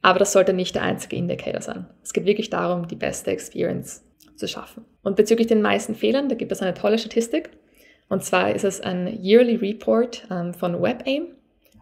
[0.01, 1.87] aber das sollte nicht der einzige Indicator sein.
[2.03, 4.03] Es geht wirklich darum, die beste Experience
[4.35, 4.85] zu schaffen.
[5.03, 7.49] Und bezüglich den meisten Fehlern, da gibt es eine tolle Statistik.
[8.07, 11.27] Und zwar ist es ein Yearly Report ähm, von WebAIM,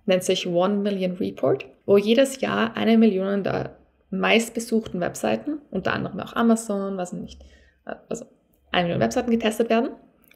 [0.06, 3.76] nennt sich One Million Report, wo jedes Jahr eine Million der
[4.10, 7.42] meistbesuchten Webseiten, unter anderem auch Amazon, was nicht,
[7.86, 8.26] äh, also
[8.72, 9.90] eine Million Webseiten getestet werden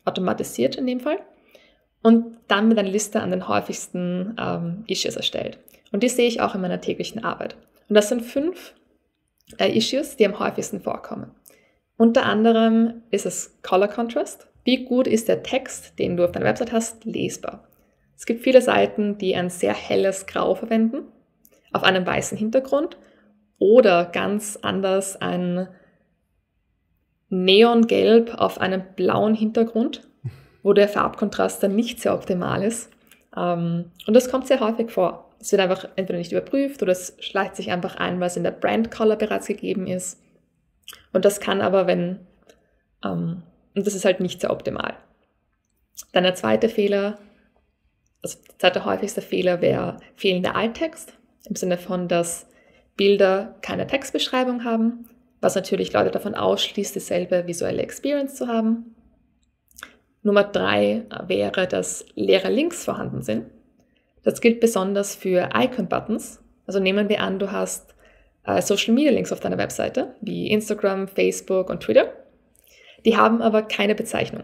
[0.08, 1.20] automatisiert in dem Fall.
[2.04, 5.58] und dann mit einer Liste an den häufigsten ähm, Issues erstellt.
[5.92, 7.58] Und die sehe ich auch in meiner täglichen Arbeit.
[7.90, 8.74] Und das sind fünf
[9.58, 11.32] äh, Issues, die am häufigsten vorkommen.
[11.98, 14.48] Unter anderem ist es Color Contrast.
[14.64, 17.68] Wie gut ist der Text, den du auf deiner Website hast, lesbar?
[18.16, 21.04] Es gibt viele Seiten, die ein sehr helles Grau verwenden,
[21.74, 22.98] auf einem weißen Hintergrund
[23.60, 25.68] oder ganz anders ein
[27.30, 30.08] Neongelb auf einem blauen Hintergrund,
[30.64, 32.90] wo der Farbkontrast dann nicht sehr optimal ist.
[33.36, 35.30] Ähm, und das kommt sehr häufig vor.
[35.40, 38.44] Es wird einfach entweder nicht überprüft oder es schleicht sich einfach ein, weil es in
[38.44, 40.20] der Brand Color bereits gegeben ist.
[41.14, 42.20] Und das kann aber, wenn,
[43.04, 43.44] ähm,
[43.76, 44.96] und das ist halt nicht sehr optimal.
[46.14, 47.18] Dann der zweite Fehler,
[48.22, 51.14] also der zweite häufigste Fehler wäre fehlender Alttext,
[51.46, 52.48] im Sinne von, dass
[52.96, 55.08] Bilder keine Textbeschreibung haben,
[55.42, 58.96] was natürlich Leute davon ausschließt, dieselbe visuelle Experience zu haben.
[60.24, 63.46] Nummer drei wäre, dass leere Links vorhanden sind.
[64.24, 66.42] Das gilt besonders für Icon-Buttons.
[66.66, 67.96] Also nehmen wir an, du hast
[68.44, 72.12] äh, Social Media Links auf deiner Webseite, wie Instagram, Facebook und Twitter.
[73.06, 74.44] Die haben aber keine Bezeichnung.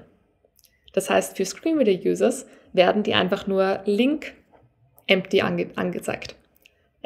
[0.93, 4.33] Das heißt, für Screenreader-Users werden die einfach nur Link
[5.07, 6.35] empty ange angezeigt.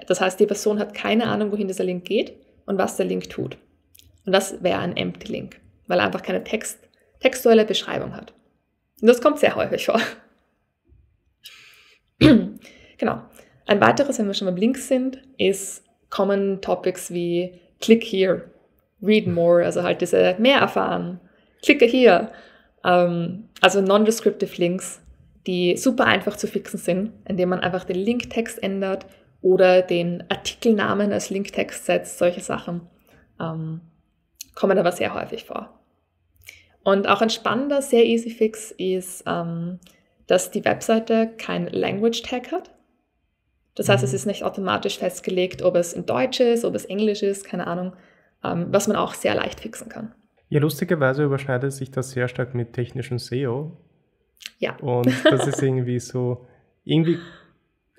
[0.05, 2.33] Das heißt, die Person hat keine Ahnung, wohin dieser Link geht
[2.65, 3.57] und was der Link tut.
[4.27, 6.79] Und das wäre ein empty Link, weil er einfach keine Text,
[7.21, 8.33] textuelle Beschreibung hat.
[9.01, 10.01] Und das kommt sehr häufig vor.
[12.19, 13.21] genau.
[13.67, 18.51] Ein weiteres, wenn wir schon beim Links sind, ist Common Topics wie Click here,
[19.01, 21.21] Read more, also halt diese mehr erfahren,
[21.63, 22.29] klicke hier.
[22.83, 25.01] Ähm, also non-descriptive Links,
[25.45, 29.05] die super einfach zu fixen sind, indem man einfach den Linktext ändert
[29.41, 32.81] oder den Artikelnamen als Linktext setzt, solche Sachen
[33.39, 33.79] ähm,
[34.57, 35.69] kommen aber sehr häufig vor.
[36.83, 39.79] Und auch ein spannender, sehr easy Fix ist, ähm,
[40.25, 42.71] dass die Webseite kein Language Tag hat.
[43.75, 44.15] Das heißt, es mhm.
[44.15, 47.93] ist nicht automatisch festgelegt, ob es in Deutsch ist, ob es Englisch ist, keine Ahnung,
[48.43, 50.15] ähm, was man auch sehr leicht fixen kann.
[50.49, 53.77] Ja, lustigerweise überschneidet sich das sehr stark mit technischem SEO.
[54.57, 54.75] Ja.
[54.77, 56.47] Und das ist irgendwie so,
[56.83, 57.19] irgendwie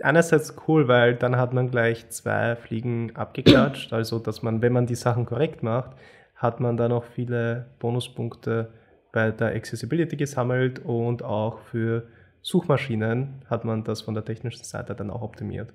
[0.01, 3.93] einerseits cool, weil dann hat man gleich zwei Fliegen abgeklatscht.
[3.93, 5.93] Also, dass man, wenn man die Sachen korrekt macht,
[6.39, 8.71] hat man dann auch viele Bonuspunkte
[9.13, 12.05] bei der Accessibility gesammelt und auch für
[12.43, 15.73] Suchmaschinen hat man das von der technischen Seite dann auch optimiert.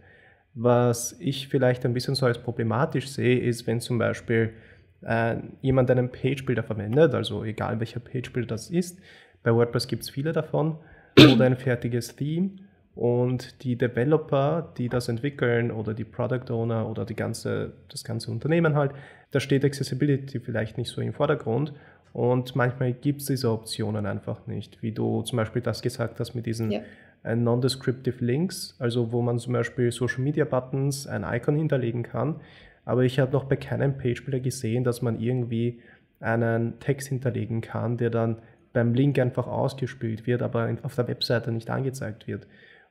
[0.56, 4.54] Was ich vielleicht ein bisschen so als problematisch sehe, ist, wenn zum Beispiel
[5.02, 9.00] äh, jemand einen Page-Builder verwendet, also egal welcher Page-Builder das ist,
[9.44, 10.78] bei WordPress gibt es viele davon,
[11.18, 12.52] oder ein fertiges Theme
[12.96, 18.32] und die Developer, die das entwickeln oder die Product Owner oder die ganze, das ganze
[18.32, 18.92] Unternehmen halt,
[19.34, 21.74] da steht Accessibility vielleicht nicht so im Vordergrund
[22.14, 26.36] und manchmal gibt es diese Optionen einfach nicht, wie du zum Beispiel das gesagt hast
[26.36, 26.82] mit diesen ja.
[27.24, 32.42] Äh, non-descriptive Links, also wo man zum Beispiel Social Media Buttons, ein Icon hinterlegen kann.
[32.86, 35.80] Aber ich habe noch bei keinem Page-Builder gesehen, dass man irgendwie
[36.20, 38.40] einen Text hinterlegen kann, der dann
[38.74, 42.46] beim Link einfach ausgespielt wird, aber auf der Webseite nicht angezeigt wird.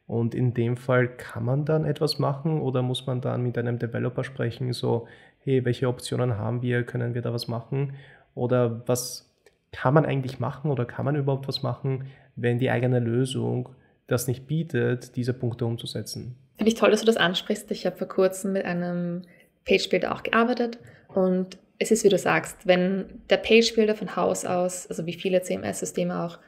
[0.06, 3.78] Und in dem Fall kann man dann etwas machen oder muss man dann mit einem
[3.78, 5.06] Developer sprechen, so,
[5.44, 7.94] hey, welche Optionen haben wir, können wir da was machen?
[8.34, 9.30] Oder was
[9.72, 13.70] kann man eigentlich machen oder kann man überhaupt was machen, wenn die eigene Lösung
[14.06, 16.36] das nicht bietet, diese Punkte umzusetzen?
[16.56, 17.70] Finde ich toll, dass du das ansprichst.
[17.70, 19.22] Ich habe vor kurzem mit einem
[19.64, 20.78] Page Builder auch gearbeitet
[21.08, 25.14] und es ist, wie du sagst, wenn der Page Builder von Haus aus, also wie
[25.14, 26.38] viele CMS-Systeme auch,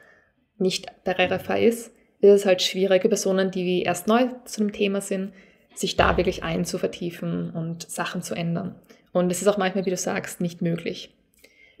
[0.57, 5.01] nicht barrierefrei ist, ist es halt schwierig für Personen, die erst neu zu dem Thema
[5.01, 5.33] sind,
[5.75, 8.75] sich da wirklich einzuvertiefen und Sachen zu ändern.
[9.11, 11.13] Und es ist auch manchmal, wie du sagst, nicht möglich.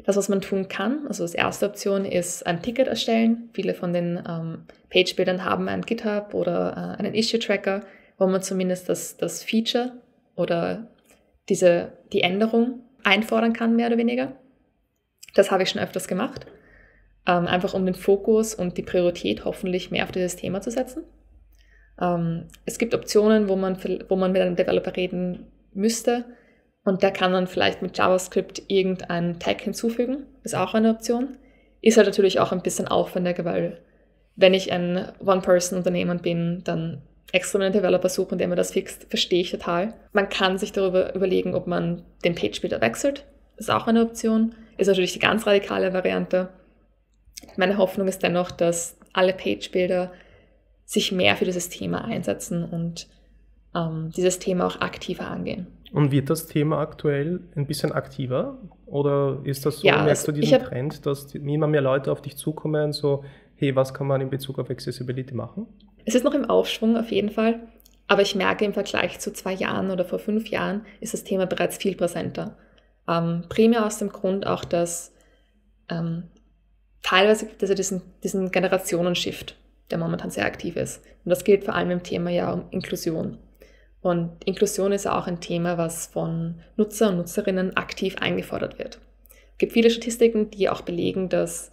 [0.05, 3.49] Das, was man tun kann, also als erste Option ist ein Ticket erstellen.
[3.53, 7.81] Viele von den ähm, Page-Bildern haben ein GitHub oder äh, einen Issue-Tracker,
[8.17, 9.93] wo man zumindest das, das Feature
[10.35, 10.87] oder
[11.49, 14.33] diese, die Änderung einfordern kann, mehr oder weniger.
[15.33, 16.45] Das habe ich schon öfters gemacht
[17.27, 21.03] ähm, einfach um den Fokus und die Priorität hoffentlich mehr auf dieses Thema zu setzen.
[21.99, 23.77] Ähm, es gibt Optionen, wo man,
[24.09, 26.25] wo man mit einem Developer reden müsste
[26.83, 30.25] und der kann dann vielleicht mit JavaScript irgendeinen Tag hinzufügen.
[30.43, 31.37] Ist auch eine Option.
[31.81, 33.81] Ist halt natürlich auch ein bisschen aufwendiger, weil
[34.35, 39.41] wenn ich ein One-Person-Unternehmen bin, dann extra einen Developer suchen, der mir das fixt, verstehe
[39.41, 39.93] ich total.
[40.13, 43.25] Man kann sich darüber überlegen, ob man den Page-Builder wechselt.
[43.57, 44.53] Ist auch eine Option.
[44.77, 46.49] Ist natürlich die ganz radikale Variante.
[47.57, 50.11] Meine Hoffnung ist dennoch, dass alle Page-Builder
[50.85, 53.07] sich mehr für dieses Thema einsetzen und
[53.75, 55.67] ähm, dieses Thema auch aktiver angehen.
[55.91, 58.57] Und wird das Thema aktuell ein bisschen aktiver?
[58.85, 62.11] Oder ist das so, ja, merkst also du diesen hab, Trend, dass immer mehr Leute
[62.11, 63.23] auf dich zukommen, so,
[63.55, 65.67] hey, was kann man in Bezug auf Accessibility machen?
[66.05, 67.61] Es ist noch im Aufschwung auf jeden Fall,
[68.07, 71.45] aber ich merke im Vergleich zu zwei Jahren oder vor fünf Jahren ist das Thema
[71.45, 72.57] bereits viel präsenter.
[73.07, 75.13] Ähm, primär aus dem Grund auch, dass
[75.89, 76.23] ähm,
[77.01, 79.55] teilweise gibt es ja diesen, diesen Generationenshift,
[79.91, 81.03] der momentan sehr aktiv ist.
[81.23, 83.37] Und das gilt vor allem im Thema ja um Inklusion.
[84.01, 88.99] Und Inklusion ist auch ein Thema, was von Nutzer und Nutzerinnen aktiv eingefordert wird.
[89.53, 91.71] Es gibt viele Statistiken, die auch belegen, dass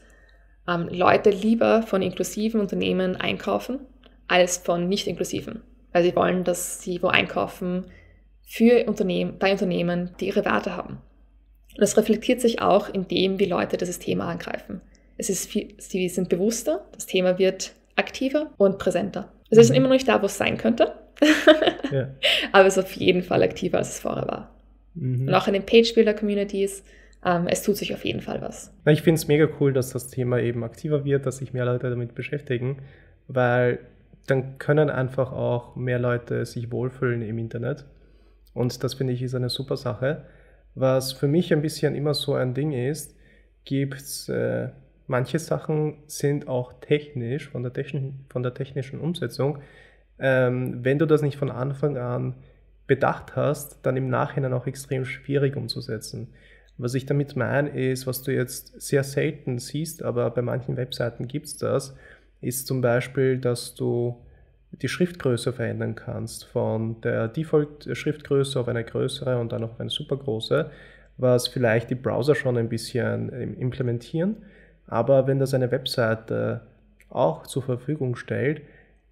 [0.69, 3.81] ähm, Leute lieber von inklusiven Unternehmen einkaufen
[4.29, 7.85] als von nicht inklusiven, weil sie wollen, dass sie wo einkaufen
[8.45, 10.99] für Unternehmen, bei Unternehmen, die ihre Werte haben.
[11.75, 14.81] Und das reflektiert sich auch in dem, wie Leute dieses Thema angreifen.
[15.17, 19.33] Es ist viel, sie sind bewusster, das Thema wird aktiver und präsenter.
[19.51, 19.77] Es ist mhm.
[19.77, 20.95] immer noch nicht da, wo es sein könnte,
[21.93, 22.09] ja.
[22.53, 24.55] aber es ist auf jeden Fall aktiver, als es vorher war.
[24.95, 25.29] Mhm.
[25.29, 26.85] Und auch in den Page-Builder-Communities,
[27.25, 28.73] ähm, es tut sich auf jeden Fall was.
[28.87, 31.91] Ich finde es mega cool, dass das Thema eben aktiver wird, dass sich mehr Leute
[31.91, 32.79] damit beschäftigen,
[33.29, 33.79] weil
[34.27, 37.85] dann können einfach auch mehr Leute sich wohlfühlen im Internet.
[38.55, 40.25] Und das finde ich ist eine super Sache.
[40.75, 43.17] Was für mich ein bisschen immer so ein Ding ist,
[43.65, 44.69] gibt es äh,
[45.13, 49.59] manche Sachen sind auch technisch, von der, technischen, von der technischen Umsetzung.
[50.19, 52.35] Ähm, wenn du das nicht von Anfang an
[52.87, 56.29] bedacht hast, dann im Nachhinein auch extrem schwierig umzusetzen.
[56.79, 61.29] Was ich damit meine, ist, was du jetzt sehr selten siehst, aber bei manchen Webseiten
[61.29, 61.95] gibt es das,
[62.41, 64.19] ist zum Beispiel, dass du
[64.71, 70.71] die Schriftgröße verändern kannst, von der Default-Schriftgröße auf eine größere und dann auf eine supergroße,
[71.19, 74.37] was vielleicht die Browser schon ein bisschen implementieren.
[74.93, 76.61] Aber wenn das eine Webseite
[77.09, 78.61] auch zur Verfügung stellt,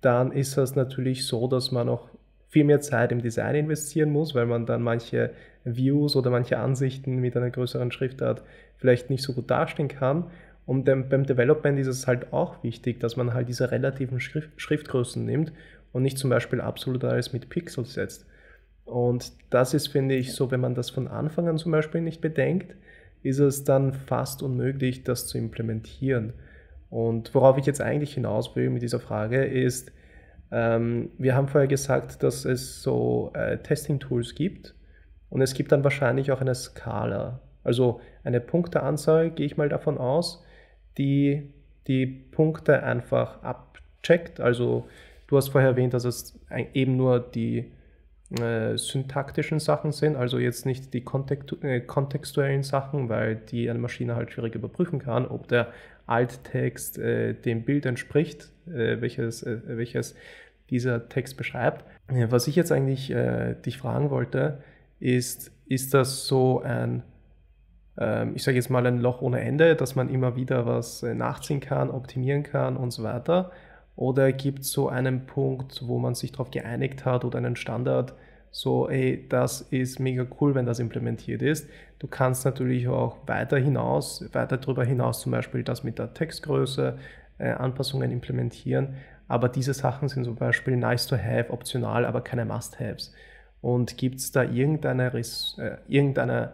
[0.02, 2.10] dann ist das natürlich so, dass man auch
[2.50, 5.30] viel mehr Zeit im Design investieren muss, weil man dann manche
[5.64, 8.42] Views oder manche Ansichten mit einer größeren Schriftart
[8.76, 10.24] vielleicht nicht so gut darstellen kann.
[10.66, 15.24] Und beim Development ist es halt auch wichtig, dass man halt diese relativen Schrift Schriftgrößen
[15.24, 15.50] nimmt
[15.92, 18.26] und nicht zum Beispiel absolut alles mit Pixels setzt.
[18.84, 22.20] Und das ist, finde ich, so, wenn man das von Anfang an zum Beispiel nicht
[22.20, 22.74] bedenkt,
[23.22, 26.32] ist es dann fast unmöglich, das zu implementieren.
[26.88, 29.92] Und worauf ich jetzt eigentlich hinaus will mit dieser Frage ist,
[30.50, 34.74] ähm, wir haben vorher gesagt, dass es so äh, Testing-Tools gibt
[35.28, 37.40] und es gibt dann wahrscheinlich auch eine Skala.
[37.62, 40.44] Also eine Punkteanzahl, gehe ich mal davon aus,
[40.98, 41.52] die
[41.86, 44.40] die Punkte einfach abcheckt.
[44.40, 44.86] Also
[45.28, 46.38] du hast vorher erwähnt, dass es
[46.74, 47.70] eben nur die
[48.38, 51.04] äh, syntaktischen Sachen sind, also jetzt nicht die
[51.62, 55.72] äh, kontextuellen Sachen, weil die eine Maschine halt schwierig überprüfen kann, ob der
[56.06, 60.14] Alttext äh, dem Bild entspricht, äh, welches, äh, welches
[60.68, 61.84] dieser Text beschreibt.
[62.06, 63.12] Was ich jetzt eigentlich
[63.64, 64.62] dich fragen wollte,
[65.00, 67.02] ist, ist das so ein,
[67.98, 71.58] ähm, ich sage jetzt mal ein Loch ohne Ende, dass man immer wieder was nachziehen
[71.58, 73.50] kann, optimieren kann und so weiter?
[74.00, 78.14] Oder gibt es so einen Punkt, wo man sich darauf geeinigt hat oder einen Standard,
[78.50, 81.68] so, ey, das ist mega cool, wenn das implementiert ist.
[81.98, 86.96] Du kannst natürlich auch weiter hinaus, weiter darüber hinaus zum Beispiel das mit der Textgröße,
[87.36, 88.94] äh, Anpassungen implementieren.
[89.28, 93.12] Aber diese Sachen sind zum Beispiel nice to have, optional, aber keine Must-Haves.
[93.60, 96.52] Und gibt es da irgendeine, äh, irgendeine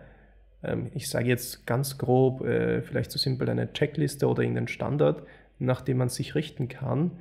[0.65, 5.23] ähm, ich sage jetzt ganz grob, äh, vielleicht so simpel eine Checkliste oder irgendeinen Standard,
[5.61, 7.13] nach dem man sich richten kann,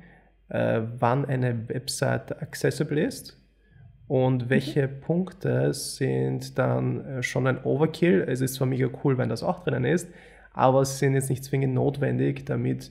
[0.48, 3.38] äh, wann eine Website accessible ist
[4.08, 5.00] und welche mhm.
[5.00, 8.24] Punkte sind dann äh, schon ein Overkill.
[8.28, 10.08] Es ist zwar mega cool, wenn das auch drinnen ist,
[10.52, 12.90] aber sie sind jetzt nicht zwingend notwendig, damit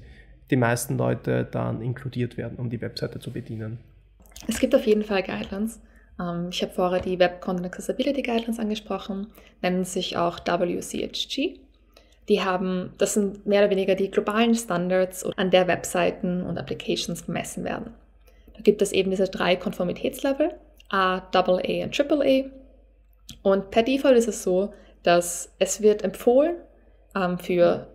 [0.51, 3.79] die meisten Leute dann inkludiert werden, um die Webseite zu bedienen.
[4.47, 5.79] Es gibt auf jeden Fall Guidelines.
[6.19, 9.27] Ähm, ich habe vorher die Web Content Accessibility Guidelines angesprochen,
[9.61, 11.59] nennen sich auch WCHG.
[12.29, 17.23] Die haben, das sind mehr oder weniger die globalen Standards, an der Webseiten und Applications
[17.23, 17.93] bemessen werden.
[18.55, 20.55] Da gibt es eben diese drei Konformitätslevel,
[20.89, 22.45] A, AA und AAA.
[23.43, 26.55] Und per Default ist es so, dass es wird empfohlen,
[27.15, 27.87] ähm, für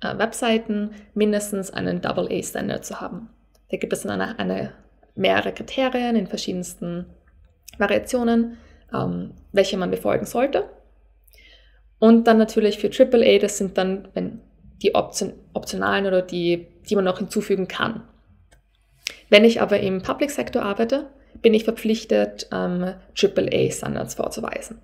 [0.00, 3.30] äh, Webseiten mindestens einen AA-Standard zu haben.
[3.70, 4.72] Da gibt es dann eine, eine
[5.14, 7.06] mehrere Kriterien in verschiedensten
[7.78, 8.56] Variationen,
[8.94, 10.64] ähm, welche man befolgen sollte.
[11.98, 14.40] Und dann natürlich für AAA, das sind dann wenn
[14.82, 18.02] die Option, optionalen oder die, die man noch hinzufügen kann.
[19.28, 21.06] Wenn ich aber im Public Sector arbeite,
[21.42, 24.78] bin ich verpflichtet, ähm, AAA-Standards vorzuweisen.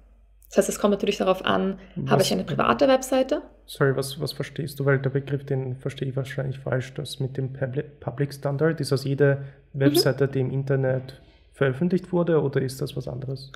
[0.48, 3.42] Das heißt, es kommt natürlich darauf an, was, habe ich eine private Webseite?
[3.66, 4.84] Sorry, was, was verstehst du?
[4.84, 6.94] Weil der Begriff, den verstehe ich wahrscheinlich falsch.
[6.94, 7.52] Das mit dem
[8.00, 9.80] Public Standard, ist das jede mhm.
[9.80, 10.32] Webseite, mhm.
[10.32, 11.20] die im Internet
[11.52, 13.50] veröffentlicht wurde oder ist das was anderes?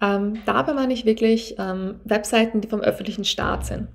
[0.00, 3.88] Ähm, dabei meine ich wirklich ähm, Webseiten, die vom öffentlichen Staat sind.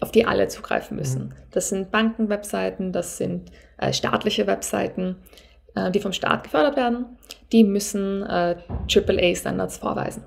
[0.00, 1.26] auf die alle zugreifen müssen.
[1.26, 1.32] Mhm.
[1.52, 5.16] Das sind Bankenwebseiten, das sind äh, staatliche Webseiten,
[5.76, 7.06] äh, die vom Staat gefördert werden.
[7.52, 8.56] Die müssen äh,
[8.92, 10.24] AAA-Standards vorweisen.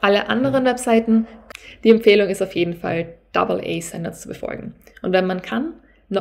[0.00, 0.68] Alle anderen mhm.
[0.68, 1.26] Webseiten,
[1.82, 4.74] die Empfehlung ist auf jeden Fall AA-Standards zu befolgen.
[5.02, 5.74] Und wenn man kann,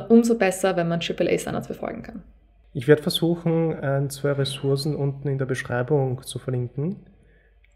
[0.09, 2.23] umso besser, wenn man AAA-Standards befolgen kann.
[2.73, 6.97] Ich werde versuchen, ein, zwei Ressourcen unten in der Beschreibung zu verlinken,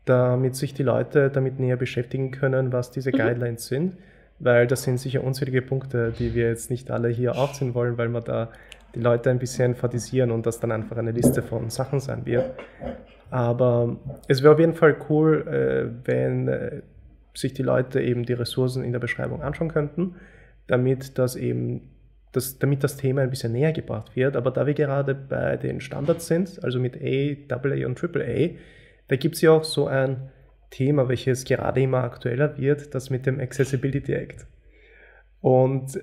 [0.09, 3.17] damit sich die Leute damit näher beschäftigen können, was diese mhm.
[3.17, 3.95] Guidelines sind,
[4.39, 8.09] weil das sind sicher unzählige Punkte, die wir jetzt nicht alle hier aufziehen wollen, weil
[8.09, 8.49] wir da
[8.95, 12.49] die Leute ein bisschen fantasieren und das dann einfach eine Liste von Sachen sein wird.
[13.29, 16.81] Aber es wäre auf jeden Fall cool, äh, wenn äh,
[17.35, 20.15] sich die Leute eben die Ressourcen in der Beschreibung anschauen könnten,
[20.65, 21.81] damit das eben
[22.31, 24.35] das, damit das Thema ein bisschen näher gebracht wird.
[24.35, 28.55] Aber da wir gerade bei den Standards sind, also mit A, AA und AAA,
[29.09, 30.31] da gibt es ja auch so ein
[30.69, 34.45] Thema, welches gerade immer aktueller wird, das mit dem Accessibility Act.
[35.41, 35.99] Und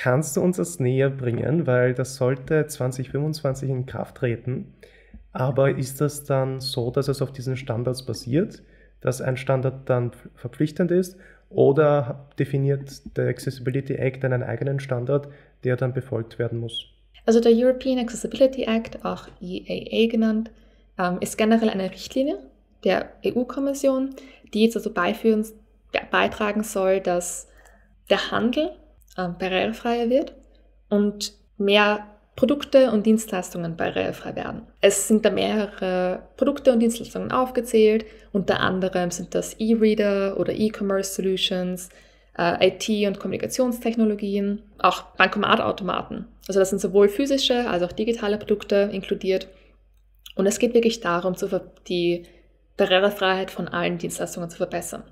[0.00, 1.66] Kannst du uns das näher bringen?
[1.66, 4.72] Weil das sollte 2025 in Kraft treten.
[5.32, 8.62] Aber ist das dann so, dass es auf diesen Standards basiert,
[9.00, 11.16] dass ein Standard dann verpflichtend ist?
[11.50, 15.30] Oder definiert der Accessibility Act einen eigenen Standard,
[15.64, 16.86] der dann befolgt werden muss?
[17.26, 20.52] Also der European Accessibility Act, auch EAA genannt,
[20.98, 22.38] ähm, ist generell eine Richtlinie
[22.84, 24.14] der EU-Kommission,
[24.54, 25.44] die jetzt also beiführen,
[26.10, 27.48] beitragen soll, dass
[28.10, 28.70] der Handel
[29.16, 30.34] äh, barrierefreier wird
[30.88, 32.06] und mehr
[32.36, 34.62] Produkte und Dienstleistungen barrierefrei werden.
[34.80, 38.06] Es sind da mehrere Produkte und Dienstleistungen aufgezählt.
[38.32, 41.88] Unter anderem sind das E-Reader oder E-Commerce Solutions,
[42.38, 46.26] äh, IT- und Kommunikationstechnologien, auch Bankomatautomaten.
[46.46, 49.48] Also das sind sowohl physische als auch digitale Produkte inkludiert.
[50.38, 51.34] Und es geht wirklich darum,
[51.88, 52.22] die
[52.76, 55.02] Barrierefreiheit von allen Dienstleistungen zu verbessern.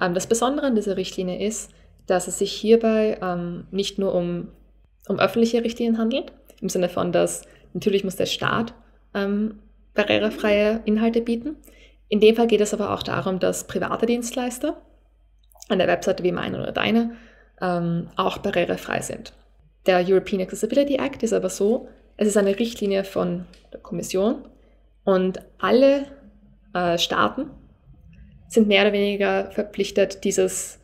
[0.00, 1.70] Ähm, das Besondere an dieser Richtlinie ist,
[2.08, 4.48] dass es sich hierbei ähm, nicht nur um,
[5.06, 7.42] um öffentliche Richtlinien handelt, im Sinne von, dass
[7.72, 8.74] natürlich muss der Staat
[9.14, 9.60] ähm,
[9.94, 11.54] barrierefreie Inhalte bieten.
[12.08, 14.76] In dem Fall geht es aber auch darum, dass private Dienstleister
[15.68, 17.12] an der Webseite wie meine oder deine
[17.60, 19.34] ähm, auch barrierefrei sind.
[19.86, 21.88] Der European Accessibility Act ist aber so,
[22.18, 24.46] es ist eine Richtlinie von der Kommission
[25.04, 26.04] und alle
[26.74, 27.50] äh, Staaten
[28.48, 30.78] sind mehr oder weniger verpflichtet, dieses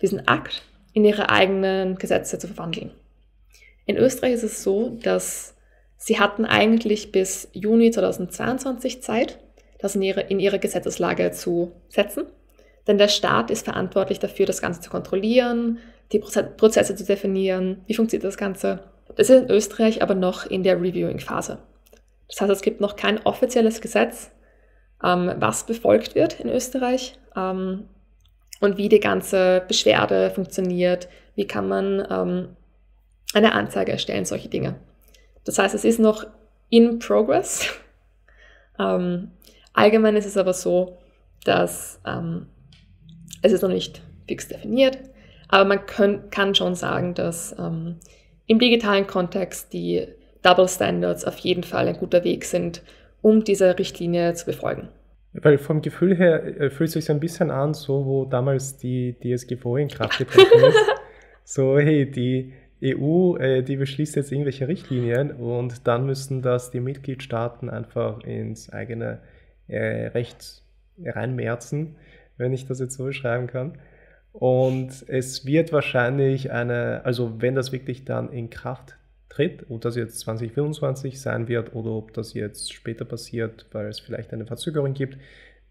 [0.00, 2.90] diesen Akt in ihre eigenen Gesetze zu verwandeln.
[3.86, 5.54] In Österreich ist es so, dass
[5.96, 9.38] sie hatten eigentlich bis Juni 2022 Zeit,
[9.78, 12.24] das in ihre, in ihre Gesetzeslage zu setzen.
[12.86, 15.78] Denn der Staat ist verantwortlich dafür, das Ganze zu kontrollieren,
[16.12, 18.80] die Prozesse zu definieren, wie funktioniert das Ganze.
[19.18, 21.58] Das ist in Österreich aber noch in der Reviewing-Phase.
[22.28, 24.30] Das heißt, es gibt noch kein offizielles Gesetz,
[25.02, 27.18] ähm, was befolgt wird in Österreich.
[27.34, 27.88] Ähm,
[28.60, 32.56] und wie die ganze Beschwerde funktioniert, wie kann man ähm,
[33.34, 34.76] eine Anzeige erstellen, solche Dinge.
[35.42, 36.24] Das heißt, es ist noch
[36.70, 37.74] in progress.
[38.78, 39.32] ähm,
[39.72, 40.96] allgemein ist es aber so,
[41.44, 42.46] dass ähm,
[43.42, 44.96] es ist noch nicht fix definiert,
[45.48, 47.96] aber man können, kann schon sagen, dass ähm,
[48.48, 50.08] im digitalen Kontext die
[50.42, 52.82] Double Standards auf jeden Fall ein guter Weg sind,
[53.22, 54.88] um diese Richtlinie zu befolgen.
[55.34, 58.78] Weil vom Gefühl her äh, fühlt es sich so ein bisschen an, so wo damals
[58.78, 60.78] die DSGVO in Kraft getreten ist.
[61.44, 66.80] so, hey, die EU, äh, die beschließt jetzt irgendwelche Richtlinien und dann müssen das die
[66.80, 69.20] Mitgliedstaaten einfach ins eigene
[69.66, 70.62] äh, Recht
[71.04, 71.96] reinmerzen,
[72.36, 73.78] wenn ich das jetzt so beschreiben kann.
[74.32, 78.96] Und es wird wahrscheinlich eine, also wenn das wirklich dann in Kraft
[79.28, 84.00] tritt, ob das jetzt 2025 sein wird oder ob das jetzt später passiert, weil es
[84.00, 85.18] vielleicht eine Verzögerung gibt.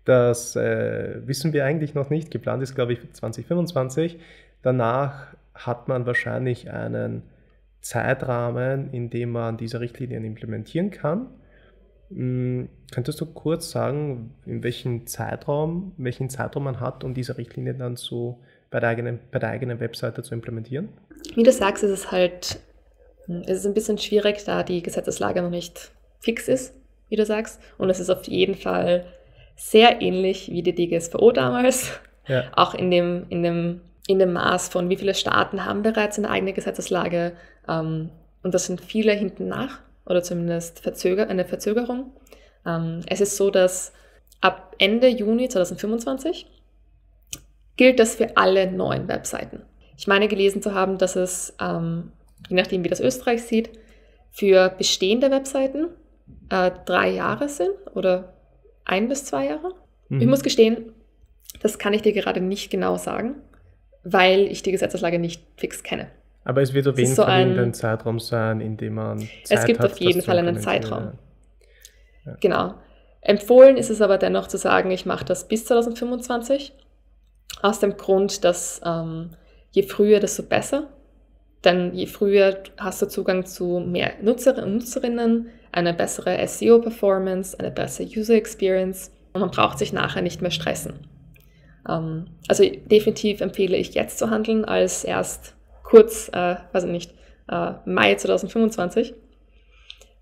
[0.05, 2.31] Das äh, wissen wir eigentlich noch nicht.
[2.31, 4.19] Geplant ist, glaube ich, 2025.
[4.61, 7.23] Danach hat man wahrscheinlich einen
[7.81, 11.27] Zeitrahmen, in dem man diese Richtlinien implementieren kann.
[12.09, 17.77] Hm, könntest du kurz sagen, in welchem Zeitraum, welchen Zeitraum man hat, um diese Richtlinien
[17.77, 18.39] dann so
[18.69, 20.89] bei der eigenen, bei der eigenen Webseite zu implementieren?
[21.35, 22.59] Wie du sagst, ist es halt
[23.27, 26.73] es ist ein bisschen schwierig, da die Gesetzeslage noch nicht fix ist,
[27.09, 27.61] wie du sagst.
[27.77, 29.05] Und es ist auf jeden Fall
[29.55, 31.91] sehr ähnlich wie die DGSVO damals.
[32.27, 32.45] Ja.
[32.55, 36.29] Auch in dem, in, dem, in dem Maß von, wie viele Staaten haben bereits eine
[36.29, 37.33] eigene Gesetzeslage.
[37.67, 38.09] Ähm,
[38.43, 42.11] und das sind viele hinten nach oder zumindest verzöger, eine Verzögerung.
[42.65, 43.93] Ähm, es ist so, dass
[44.41, 46.47] ab Ende Juni 2025
[47.75, 49.61] gilt das für alle neuen Webseiten.
[49.97, 52.11] Ich meine gelesen zu haben, dass es ähm,
[52.49, 53.69] je nachdem wie das Österreich sieht,
[54.31, 55.87] für bestehende Webseiten
[56.49, 58.33] äh, drei Jahre sind oder
[58.85, 59.73] ein bis zwei Jahre.
[60.09, 60.21] Mhm.
[60.21, 60.93] Ich muss gestehen,
[61.61, 63.35] das kann ich dir gerade nicht genau sagen,
[64.03, 66.09] weil ich die Gesetzeslage nicht fix kenne.
[66.47, 69.59] Aber es wird auf jeden so Fall ein, irgendein Zeitraum sein, in dem man Zeit
[69.59, 71.11] Es gibt hat, auf jeden Fall einen Zeitraum.
[72.25, 72.37] Ja.
[72.39, 72.73] Genau.
[73.19, 76.71] Empfohlen ist es aber dennoch zu sagen, ich mache das bis 2025.
[77.61, 79.31] Aus dem Grund, dass ähm,
[79.71, 80.87] je früher, desto besser.
[81.65, 87.71] Denn je früher hast du Zugang zu mehr Nutzerinnen und Nutzerinnen, eine bessere SEO-Performance, eine
[87.71, 90.93] bessere User Experience und man braucht sich nachher nicht mehr stressen.
[91.89, 95.56] Ähm, also definitiv empfehle ich jetzt zu handeln, als erst
[95.87, 97.13] kurz, äh, weiß ich nicht,
[97.49, 99.13] äh, Mai 2025,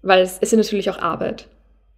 [0.01, 1.47] weil es, ist natürlich auch Arbeit.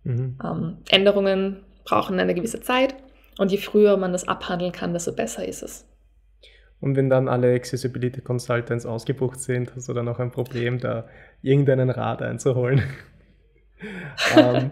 [0.04, 0.38] Mhm.
[0.44, 2.96] Ähm, Änderungen brauchen eine gewisse Zeit
[3.38, 5.86] und je früher man das abhandeln kann, desto besser ist es.
[6.80, 11.08] Und wenn dann alle Accessibility Consultants ausgebucht sind, hast du dann auch ein Problem, da
[11.42, 12.84] irgendeinen Rat einzuholen.
[14.38, 14.72] ähm,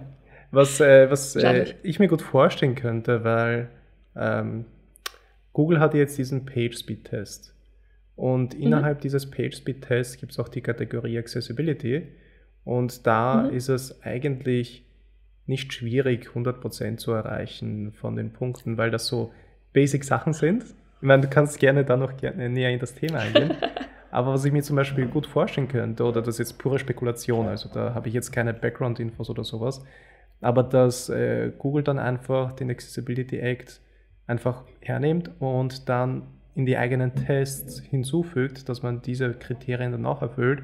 [0.52, 3.70] was äh, was äh, ich mir gut vorstellen könnte, weil
[4.16, 4.66] ähm,
[5.52, 7.55] Google hat jetzt diesen Page Speed Test.
[8.16, 8.62] Und mhm.
[8.62, 9.02] innerhalb mhm.
[9.02, 12.08] dieses Page Speed Tests gibt es auch die Kategorie Accessibility.
[12.64, 13.56] Und da mhm.
[13.56, 14.86] ist es eigentlich
[15.46, 19.32] nicht schwierig, 100% zu erreichen von den Punkten, weil das so
[19.74, 20.64] Basic-Sachen sind.
[20.64, 23.54] Ich meine, du kannst gerne da noch gerne näher in das Thema eingehen.
[24.16, 27.48] Aber was ich mir zum Beispiel gut vorstellen könnte, oder das ist jetzt pure Spekulation,
[27.48, 29.84] also da habe ich jetzt keine Background-Infos oder sowas,
[30.40, 33.82] aber dass äh, Google dann einfach den Accessibility Act
[34.26, 40.22] einfach hernimmt und dann in die eigenen Tests hinzufügt, dass man diese Kriterien dann auch
[40.22, 40.64] erfüllt,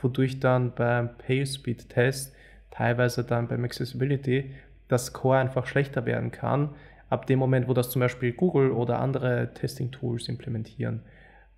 [0.00, 2.34] wodurch dann beim PageSpeed-Test,
[2.70, 4.54] teilweise dann beim Accessibility,
[4.88, 6.70] das Score einfach schlechter werden kann,
[7.10, 11.02] ab dem Moment, wo das zum Beispiel Google oder andere Testing-Tools implementieren.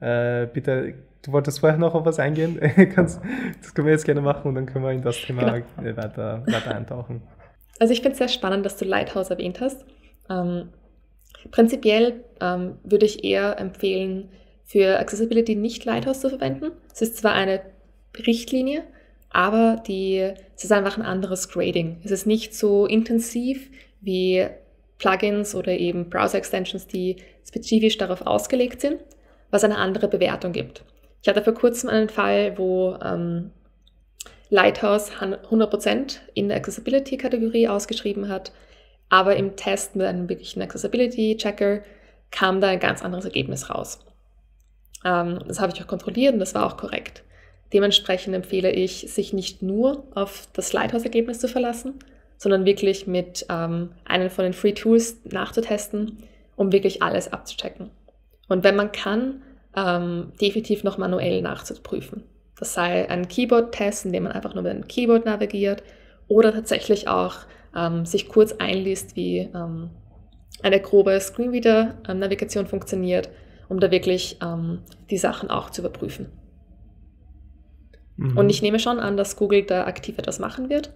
[0.00, 2.58] Äh, bitte, du wolltest vorher noch auf was eingehen?
[2.96, 3.20] das
[3.74, 5.96] können wir jetzt gerne machen und dann können wir in das Thema genau.
[5.96, 7.22] weiter, weiter eintauchen.
[7.78, 9.84] Also ich finde es sehr spannend, dass du Lighthouse erwähnt hast.
[10.30, 10.70] Ähm,
[11.50, 14.28] Prinzipiell ähm, würde ich eher empfehlen,
[14.64, 16.72] für Accessibility nicht Lighthouse zu verwenden.
[16.92, 17.60] Es ist zwar eine
[18.26, 18.82] Richtlinie,
[19.30, 21.98] aber die, es ist einfach ein anderes Grading.
[22.04, 23.70] Es ist nicht so intensiv
[24.00, 24.46] wie
[24.98, 27.16] Plugins oder eben Browser-Extensions, die
[27.46, 29.00] spezifisch darauf ausgelegt sind,
[29.50, 30.84] was eine andere Bewertung gibt.
[31.22, 33.50] Ich hatte vor kurzem einen Fall, wo ähm,
[34.50, 38.52] Lighthouse 100% in der Accessibility-Kategorie ausgeschrieben hat
[39.08, 41.80] aber im Test mit einem wirklichen Accessibility-Checker
[42.30, 44.00] kam da ein ganz anderes Ergebnis raus.
[45.04, 47.22] Ähm, das habe ich auch kontrolliert und das war auch korrekt.
[47.72, 51.94] Dementsprechend empfehle ich, sich nicht nur auf das Lighthouse-Ergebnis zu verlassen,
[52.36, 56.18] sondern wirklich mit ähm, einem von den Free Tools nachzutesten,
[56.56, 57.90] um wirklich alles abzuchecken.
[58.48, 59.42] Und wenn man kann,
[59.76, 62.22] ähm, definitiv noch manuell nachzuprüfen.
[62.58, 65.82] Das sei ein Keyboard-Test, in dem man einfach nur mit einem Keyboard navigiert
[66.28, 67.38] oder tatsächlich auch
[67.76, 69.90] ähm, sich kurz einliest, wie ähm,
[70.62, 73.28] eine grobe Screenreader-Navigation funktioniert,
[73.68, 76.28] um da wirklich ähm, die Sachen auch zu überprüfen.
[78.16, 78.36] Mhm.
[78.36, 80.92] Und ich nehme schon an, dass Google da aktiv etwas machen wird.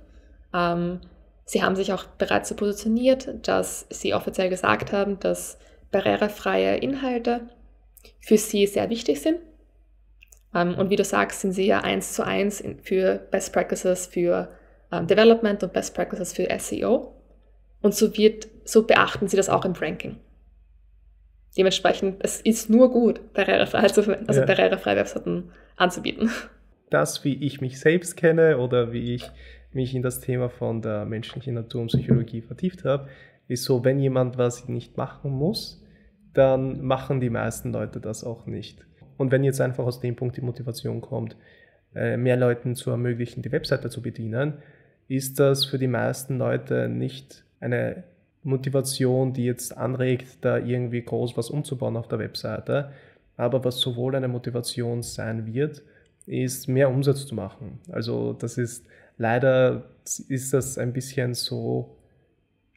[0.55, 1.01] Ähm,
[1.45, 5.59] sie haben sich auch bereits so positioniert, dass sie offiziell gesagt haben, dass
[5.91, 7.49] barrierefreie Inhalte
[8.21, 9.39] für sie sehr wichtig sind.
[10.55, 14.49] Ähm, und wie du sagst, sind sie ja eins zu eins für Best Practices für
[14.93, 17.15] ähm, Development und Best Practices für SEO.
[17.81, 20.17] Und so, wird, so beachten sie das auch im Ranking.
[21.57, 24.47] Dementsprechend, es ist nur gut, barrierefrei zu verwenden, also ja.
[24.47, 26.31] barrierefreie Webseiten anzubieten.
[26.91, 29.31] Das, wie ich mich selbst kenne oder wie ich
[29.73, 33.09] mich in das Thema von der menschlichen Natur und Psychologie vertieft habe,
[33.47, 35.83] ist so, wenn jemand was nicht machen muss,
[36.35, 38.87] dann machen die meisten Leute das auch nicht.
[39.17, 41.37] Und wenn jetzt einfach aus dem Punkt die Motivation kommt,
[41.95, 44.55] äh, mehr Leuten zu ermöglichen, die Webseite zu bedienen,
[45.09, 48.05] ist das für die meisten Leute nicht eine
[48.43, 52.93] Motivation, die jetzt anregt, da irgendwie groß was umzubauen auf der Webseite.
[53.37, 55.83] Aber was sowohl eine Motivation sein wird,
[56.27, 57.81] ist mehr Umsatz zu machen.
[57.91, 58.87] Also das ist
[59.17, 59.85] leider
[60.29, 61.97] ist das ein bisschen so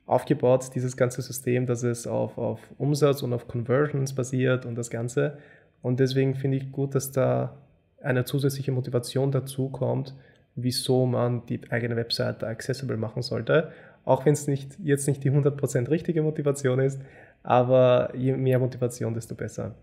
[0.05, 4.89] aufgebaut, dieses ganze System, dass es auf, auf Umsatz und auf Conversions basiert und das
[4.89, 5.37] Ganze.
[5.81, 7.57] Und deswegen finde ich gut, dass da
[8.01, 10.15] eine zusätzliche Motivation dazu kommt,
[10.55, 13.71] wieso man die eigene Webseite accessible machen sollte.
[14.03, 16.99] Auch wenn es nicht, jetzt nicht die 100% richtige Motivation ist,
[17.43, 19.75] aber je mehr Motivation, desto besser.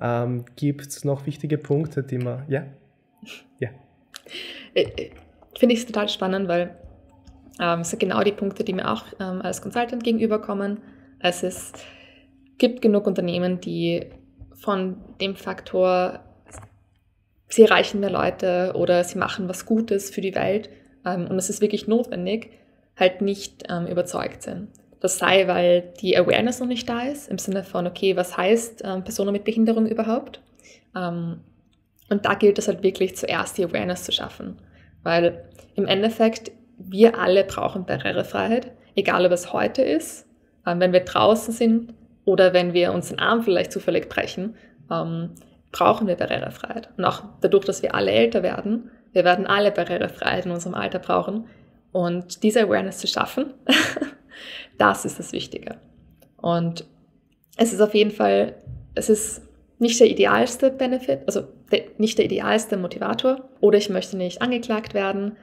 [0.00, 2.44] Ähm, Gibt es noch wichtige Punkte, die man.
[2.48, 2.66] Ja?
[3.58, 3.70] Ja.
[4.74, 5.10] Äh, äh,
[5.58, 6.76] finde ich es total spannend, weil
[7.60, 10.78] ähm, es sind genau die Punkte, die mir auch ähm, als Consultant gegenüberkommen.
[11.18, 11.84] Es ist,
[12.58, 14.06] gibt genug Unternehmen, die
[14.54, 16.20] von dem Faktor
[17.48, 20.68] sie erreichen mehr Leute oder sie machen was Gutes für die Welt
[21.04, 22.50] ähm, und es ist wirklich notwendig,
[22.96, 24.68] halt nicht ähm, überzeugt sind.
[25.00, 28.82] Das sei, weil die Awareness noch nicht da ist, im Sinne von, okay, was heißt
[28.84, 30.40] ähm, Personen mit Behinderung überhaupt?
[30.96, 31.40] Ähm,
[32.10, 34.58] und da gilt es halt wirklich zuerst die Awareness zu schaffen,
[35.02, 35.44] weil
[35.74, 40.26] im Endeffekt wir alle brauchen Barrierefreiheit, egal ob es heute ist,
[40.66, 41.94] ähm, wenn wir draußen sind
[42.24, 44.56] oder wenn wir uns den Arm vielleicht zufällig brechen,
[44.90, 45.30] ähm,
[45.78, 46.88] brauchen wir Barrierefreiheit.
[46.96, 50.98] Und auch dadurch, dass wir alle älter werden, wir werden alle Barrierefreiheit in unserem Alter
[50.98, 51.46] brauchen.
[51.92, 53.54] Und diese Awareness zu schaffen,
[54.78, 55.76] das ist das Wichtige.
[56.36, 56.84] Und
[57.56, 58.56] es ist auf jeden Fall,
[58.94, 59.42] es ist
[59.78, 61.44] nicht der idealste Benefit, also
[61.96, 65.36] nicht der idealste Motivator oder ich möchte nicht angeklagt werden.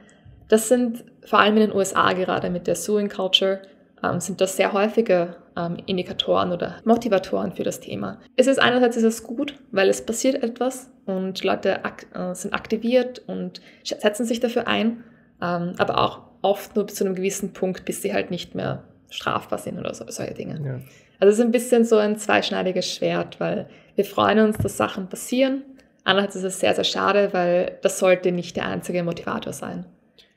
[0.48, 3.62] Das sind vor allem in den USA gerade mit der Suing Culture,
[4.04, 8.20] ähm, sind das sehr häufige ähm, Indikatoren oder Motivatoren für das Thema.
[8.36, 12.52] Es ist einerseits ist es gut, weil es passiert etwas und Leute ak äh, sind
[12.54, 15.04] aktiviert und setzen sich dafür ein,
[15.42, 18.84] ähm, aber auch oft nur bis zu einem gewissen Punkt, bis sie halt nicht mehr
[19.08, 20.60] strafbar sind oder so, solche Dinge.
[20.64, 20.80] Ja.
[21.18, 25.08] Also es ist ein bisschen so ein zweischneidiges Schwert, weil wir freuen uns, dass Sachen
[25.08, 25.62] passieren.
[26.04, 29.86] Andererseits ist es sehr, sehr schade, weil das sollte nicht der einzige Motivator sein.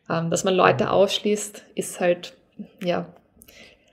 [0.09, 2.33] Ähm, dass man Leute ausschließt, ist halt,
[2.83, 3.07] ja,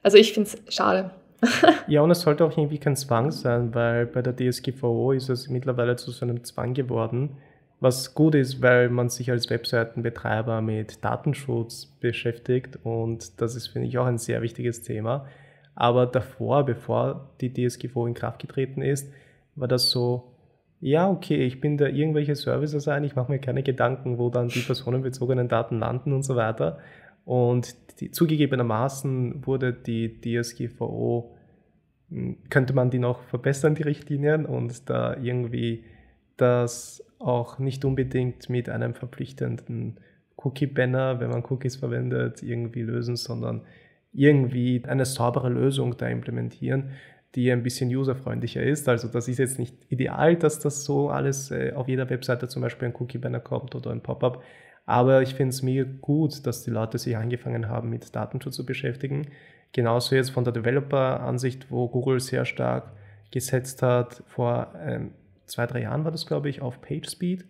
[0.02, 1.10] also ich finde es schade.
[1.86, 5.48] ja, und es sollte auch irgendwie kein Zwang sein, weil bei der DSGVO ist es
[5.48, 7.36] mittlerweile zu so einem Zwang geworden,
[7.80, 13.88] was gut ist, weil man sich als Webseitenbetreiber mit Datenschutz beschäftigt und das ist, finde
[13.88, 15.26] ich, auch ein sehr wichtiges Thema.
[15.74, 19.12] Aber davor, bevor die DSGVO in Kraft getreten ist,
[19.56, 20.32] war das so,
[20.80, 24.48] ja, okay, ich bin da irgendwelche Services ein, ich mache mir keine Gedanken, wo dann
[24.48, 26.78] die personenbezogenen Daten landen und so weiter.
[27.26, 31.34] Und die, zugegebenermaßen wurde die DSGVO,
[32.08, 35.84] hm, könnte man die noch verbessern, die Richtlinien, und da irgendwie
[36.36, 39.98] das auch nicht unbedingt mit einem verpflichtenden
[40.36, 43.62] Cookie-Banner, wenn man Cookies verwendet, irgendwie lösen, sondern
[44.12, 46.92] irgendwie eine saubere Lösung da implementieren,
[47.34, 48.88] die ein bisschen userfreundlicher ist.
[48.88, 52.62] Also das ist jetzt nicht ideal, dass das so alles äh, auf jeder Webseite zum
[52.62, 54.44] Beispiel ein Cookie-Banner kommt oder ein Pop-up,
[54.86, 58.64] aber ich finde es mega gut, dass die Leute sich angefangen haben, mit Datenschutz zu
[58.64, 59.26] beschäftigen.
[59.72, 62.92] Genauso jetzt von der Developer-Ansicht, wo Google sehr stark
[63.32, 65.10] gesetzt hat, vor ähm,
[65.44, 67.44] zwei, drei Jahren war das, glaube ich, auf PageSpeed,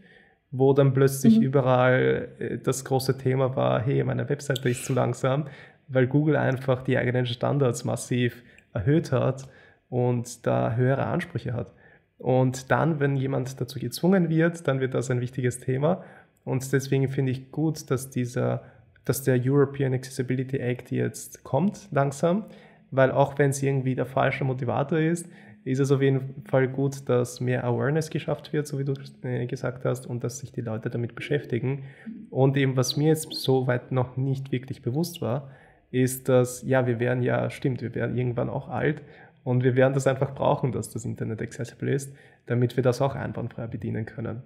[0.51, 1.43] wo dann plötzlich mhm.
[1.43, 5.47] überall äh, das große Thema war, hey, meine Webseite ist zu langsam,
[5.89, 9.47] weil Google einfach die eigenen Standards massiv erhöht hat
[9.91, 11.73] und da höhere Ansprüche hat.
[12.19, 16.03] Und dann, wenn jemand dazu gezwungen wird, dann wird das ein wichtiges Thema.
[16.47, 18.63] Und deswegen finde ich gut, dass dieser,
[19.05, 22.45] dass der European Accessibility Act jetzt kommt, langsam,
[22.93, 25.27] weil auch wenn es irgendwie der falsche Motivator ist,
[25.65, 28.95] ist es auf jeden Fall gut, dass mehr Awareness geschafft wird, so wie du
[29.25, 31.83] äh, gesagt hast, und dass sich die Leute damit beschäftigen.
[32.31, 35.51] Und eben, was mir jetzt soweit noch nicht wirklich bewusst war,
[35.91, 39.03] ist, dass, ja, wir werden ja, stimmt, wir werden irgendwann auch alt
[39.43, 42.15] und wir werden das einfach brauchen, dass das Internet accessible ist,
[42.47, 44.45] damit wir das auch einwandfrei bedienen können.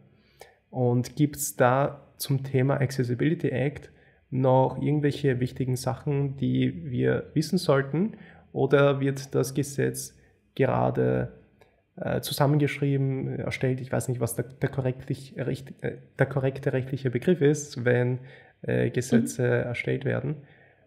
[0.70, 3.90] Und gibt es da zum Thema Accessibility Act
[4.30, 8.14] noch irgendwelche wichtigen Sachen, die wir wissen sollten?
[8.52, 10.16] Oder wird das Gesetz
[10.54, 11.32] gerade
[11.96, 13.80] äh, zusammengeschrieben, erstellt?
[13.80, 18.20] Ich weiß nicht, was der, der, korrektlich, recht, äh, der korrekte rechtliche Begriff ist, wenn
[18.62, 19.66] äh, Gesetze mhm.
[19.68, 20.36] erstellt werden.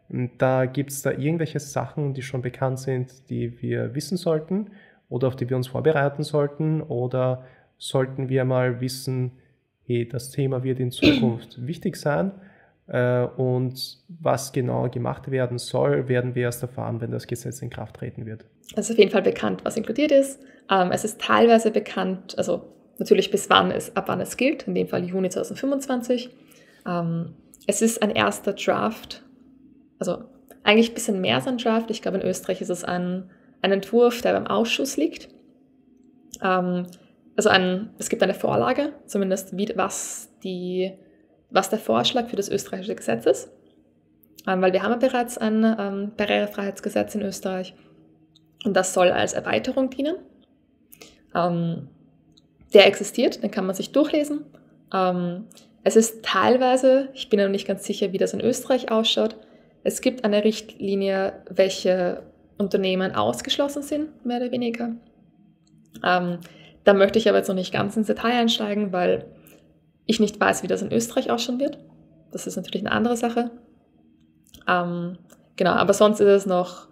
[0.10, 4.72] Und da gibt es da irgendwelche Sachen, die schon bekannt sind, die wir wissen sollten
[5.10, 6.82] oder auf die wir uns vorbereiten sollten?
[6.82, 7.44] Oder
[7.78, 9.32] sollten wir mal wissen,
[9.86, 12.32] hey, das Thema wird in Zukunft wichtig sein
[12.88, 17.70] äh, und was genau gemacht werden soll, werden wir erst erfahren, wenn das Gesetz in
[17.70, 18.46] Kraft treten wird.
[18.76, 20.40] Es ist auf jeden Fall bekannt, was inkludiert ist.
[20.70, 22.64] Ähm, es ist teilweise bekannt, also
[22.98, 26.30] natürlich bis wann es, ab wann es gilt, in dem Fall Juni 2025.
[26.88, 27.34] Ähm,
[27.68, 29.24] es ist ein erster Draft,
[30.00, 30.26] also
[30.64, 31.92] eigentlich ein bisschen mehr als ein Draft.
[31.92, 33.30] Ich glaube, in Österreich ist es ein,
[33.62, 35.30] ein Entwurf, der beim Ausschuss liegt.
[36.42, 36.88] Ähm,
[37.36, 40.94] also ein, es gibt eine Vorlage, zumindest wie, was, die,
[41.50, 43.52] was der Vorschlag für das österreichische Gesetz ist.
[44.48, 47.74] Ähm, weil wir haben ja bereits ein ähm, Barrierefreiheitsgesetz in Österreich
[48.66, 50.18] und das soll als Erweiterung dienen.
[51.34, 51.90] Ähm,
[52.74, 54.46] der existiert, den kann man sich durchlesen.
[54.94, 55.46] Ähm,
[55.84, 59.36] es ist teilweise, ich bin noch nicht ganz sicher, wie das in Österreich ausschaut,
[59.84, 62.24] es gibt eine Richtlinie, welche
[62.58, 64.96] Unternehmen ausgeschlossen sind, mehr oder weniger.
[66.84, 69.26] Da möchte ich aber jetzt noch nicht ganz ins Detail einsteigen, weil
[70.06, 71.80] ich nicht weiß, wie das in Österreich ausschauen wird.
[72.32, 73.52] Das ist natürlich eine andere Sache.
[74.68, 75.18] Ähm,
[75.56, 76.88] genau, aber sonst ist es noch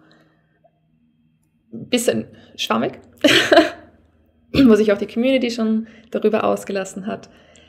[1.72, 2.26] ein bisschen
[2.56, 3.00] schwammig,
[4.52, 7.28] wo sich auch die Community schon darüber ausgelassen hat.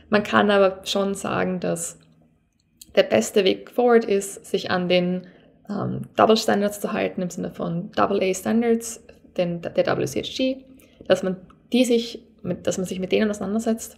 [0.10, 2.00] Man kann aber schon sagen, dass
[2.96, 5.28] der beste Weg forward ist, sich an den
[5.70, 9.04] ähm, Double Standards zu halten, im Sinne von Double A Standards,
[9.38, 10.58] den, der WCHG,
[11.08, 11.38] dass man
[11.74, 13.98] die sich mit, dass man sich mit denen auseinandersetzt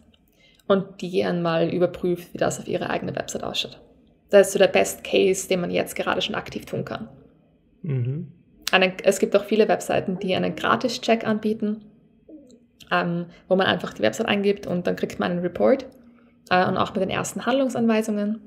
[0.67, 3.79] und die einmal überprüft, wie das auf ihre eigene Website ausschaut.
[4.29, 7.09] Das ist so der Best Case, den man jetzt gerade schon aktiv tun kann.
[7.83, 8.31] Mhm.
[8.71, 11.81] Eine, es gibt auch viele Webseiten, die einen Gratis-Check anbieten,
[12.91, 15.85] ähm, wo man einfach die Website eingibt und dann kriegt man einen Report
[16.49, 18.41] äh, und auch mit den ersten Handlungsanweisungen.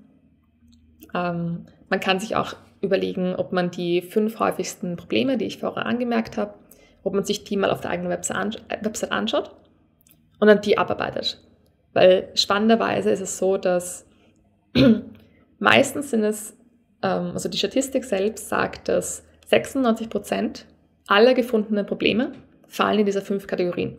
[1.14, 5.86] Ähm, man kann sich auch überlegen, ob man die fünf häufigsten Probleme, die ich vorher
[5.86, 6.54] angemerkt habe,
[7.08, 8.62] ob man sich die mal auf der eigenen Website,
[9.10, 9.56] anschaut
[10.38, 11.42] und dann die abarbeitet.
[11.94, 14.06] Weil spannenderweise ist es so, dass
[15.58, 16.56] meistens sind es,
[17.02, 20.66] ähm, also die Statistik selbst sagt, dass 96 Prozent
[21.06, 22.32] aller gefundenen Probleme
[22.66, 23.96] fallen in diese fünf Kategorien.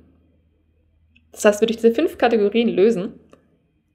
[1.32, 3.14] Das heißt, würde ich diese fünf Kategorien lösen,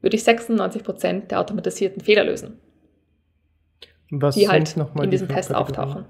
[0.01, 2.59] würde ich 96 Prozent der automatisierten Fehler lösen.
[4.11, 6.05] Was die halt in diesem die Test auftauchen.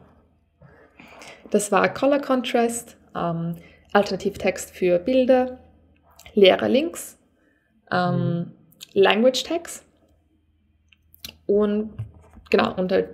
[1.50, 3.56] Das war Color Contrast, ähm,
[3.92, 5.58] Alternativtext für Bilder,
[6.34, 7.18] leere Links,
[7.90, 8.52] ähm, mhm.
[8.94, 9.84] Language Tags
[11.46, 11.90] und
[12.50, 13.10] genau, und halt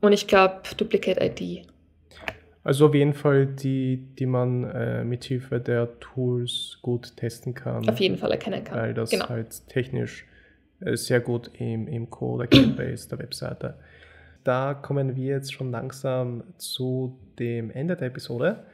[0.00, 1.66] und ich glaube Duplicate ID.
[2.62, 7.88] Also auf jeden Fall die, die man äh, mit Hilfe der Tools gut testen kann.
[7.88, 8.78] Auf jeden Fall erkennen kann.
[8.78, 9.28] Weil das genau.
[9.28, 10.26] halt technisch
[10.80, 13.78] äh, sehr gut im, im Code erkennbar ist der Webseite.
[14.44, 18.64] Da kommen wir jetzt schon langsam zu dem Ende der Episode.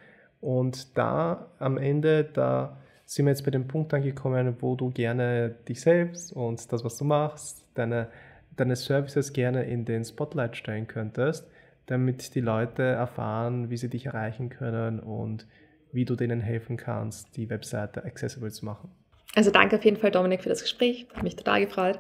[0.41, 5.55] Und da am Ende, da sind wir jetzt bei dem Punkt angekommen, wo du gerne
[5.69, 8.09] dich selbst und das, was du machst, deine,
[8.57, 11.49] deine Services gerne in den Spotlight stellen könntest,
[11.87, 15.47] damit die Leute erfahren, wie sie dich erreichen können und
[15.93, 18.91] wie du denen helfen kannst, die Webseite accessible zu machen.
[19.35, 21.07] Also danke auf jeden Fall, Dominik, für das Gespräch.
[21.15, 21.99] Hat mich total gefreut.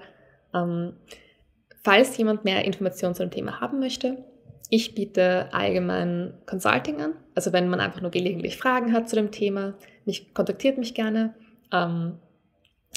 [0.52, 0.94] Ähm,
[1.84, 4.24] falls jemand mehr Informationen zu dem Thema haben möchte,
[4.70, 7.12] ich biete allgemein Consulting an.
[7.34, 9.74] Also wenn man einfach nur gelegentlich Fragen hat zu dem Thema,
[10.06, 11.34] mich kontaktiert mich gerne.
[11.70, 12.18] Ähm,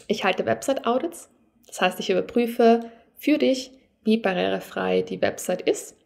[0.07, 1.29] ich halte Website-Audits.
[1.67, 2.79] Das heißt, ich überprüfe
[3.17, 3.71] für dich,
[4.03, 5.97] wie barrierefrei die Website ist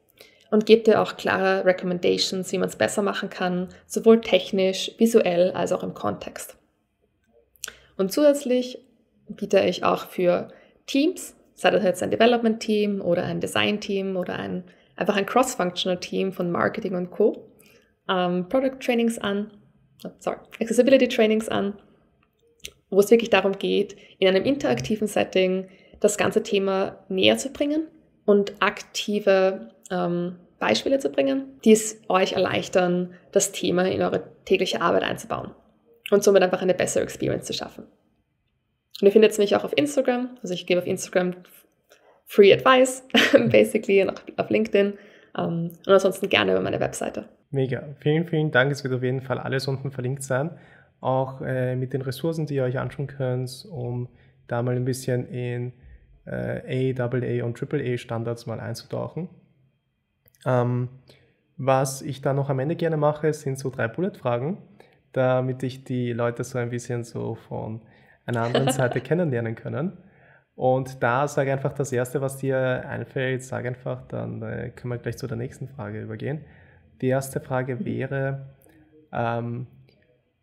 [0.49, 5.51] und gebe dir auch klare Recommendations, wie man es besser machen kann, sowohl technisch, visuell
[5.51, 6.57] als auch im Kontext.
[7.95, 8.79] Und zusätzlich
[9.29, 10.47] biete ich auch für
[10.87, 14.63] Teams, sei das jetzt ein Development-Team oder ein Design-Team oder ein,
[14.95, 17.51] einfach ein Cross-Functional-Team von Marketing und Co.,
[18.09, 19.51] ähm, Product-Trainings an,
[20.03, 21.75] oh, sorry, Accessibility-Trainings an,
[22.89, 25.67] wo es wirklich darum geht, in einem interaktiven Setting
[25.99, 27.87] das ganze Thema näher zu bringen
[28.25, 34.81] und aktive ähm, Beispiele zu bringen, die es euch erleichtern, das Thema in eure tägliche
[34.81, 35.51] Arbeit einzubauen
[36.09, 37.85] und somit einfach eine bessere Experience zu schaffen.
[39.01, 40.29] Und ihr findet mich auch auf Instagram.
[40.41, 41.33] Also ich gebe auf Instagram
[42.25, 43.03] Free Advice,
[43.49, 44.93] basically, und auch auf LinkedIn.
[45.33, 47.25] Um, ähm, und ansonsten gerne über meine Webseite.
[47.51, 47.83] Mega.
[47.99, 48.71] Vielen, vielen Dank.
[48.71, 50.51] Es wird auf jeden Fall alles unten verlinkt sein.
[50.99, 54.07] Auch äh, mit den Ressourcen, die ihr euch anschauen könnt, um
[54.47, 55.73] da mal ein bisschen in
[56.25, 59.29] äh, A, AA und AAA Standards mal einzutauchen.
[60.45, 60.89] Ähm,
[61.57, 64.57] was ich da noch am Ende gerne mache, sind so drei Bullet-Fragen,
[65.11, 67.81] damit ich die Leute so ein bisschen so von
[68.25, 69.97] einer anderen Seite kennenlernen können.
[70.55, 74.97] Und da sage einfach das Erste, was dir einfällt, sag einfach, dann äh, können wir
[74.97, 76.41] gleich zu der nächsten Frage übergehen.
[77.01, 78.49] Die erste Frage wäre,
[79.11, 79.67] ähm,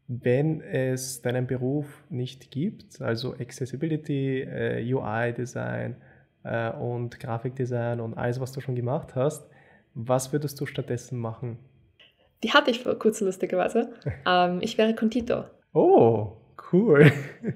[0.09, 5.97] wenn es deinen Beruf nicht gibt, also Accessibility, äh, UI-Design
[6.43, 9.49] äh, und Grafikdesign und alles, was du schon gemacht hast,
[9.95, 11.59] was würdest du stattdessen machen?
[12.43, 13.93] Die hatte ich vor kurzem lustigerweise.
[14.27, 15.51] ähm, ich wäre Konditor.
[15.75, 16.38] Oh,
[16.73, 17.13] cool.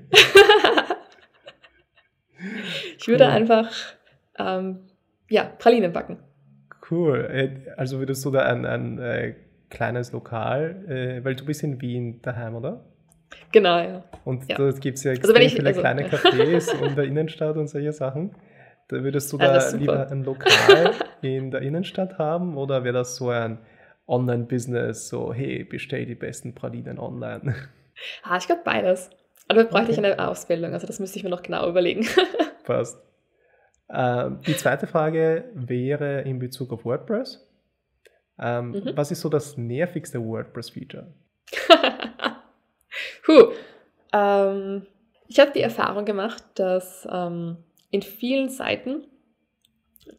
[2.99, 3.31] ich würde cool.
[3.31, 3.71] einfach
[4.39, 4.81] ähm,
[5.29, 6.19] ja, Pralinen backen.
[6.91, 7.29] Cool.
[7.31, 9.35] Äh, also würdest du da ein, ein äh,
[9.71, 12.85] kleines Lokal, äh, weil du bist in Wien daheim, oder?
[13.51, 14.05] Genau, ja.
[14.25, 14.59] Und ja.
[14.59, 17.69] da gibt es ja extrem also ich, viele also, kleine Cafés in der Innenstadt und
[17.69, 18.35] solche Sachen.
[18.89, 20.93] Da würdest du da ja, lieber ein Lokal
[21.23, 23.59] in der Innenstadt haben oder wäre das so ein
[24.07, 27.55] Online-Business, so hey, bestell die besten Pralinen online?
[28.23, 29.11] Ah, ich glaube beides.
[29.49, 29.93] Aber bräuchte okay.
[29.93, 32.07] ich eine Ausbildung, also das müsste ich mir noch genau überlegen.
[32.65, 32.99] Passt.
[33.91, 37.47] Ähm, die zweite Frage wäre in Bezug auf WordPress.
[38.39, 38.93] Ähm, mhm.
[38.97, 41.13] Was ist so das nervigste WordPress-Feature?
[43.25, 43.53] Puh.
[44.13, 44.87] Ähm,
[45.29, 47.59] ich habe die Erfahrung gemacht, dass ähm,
[47.91, 49.07] in vielen Seiten,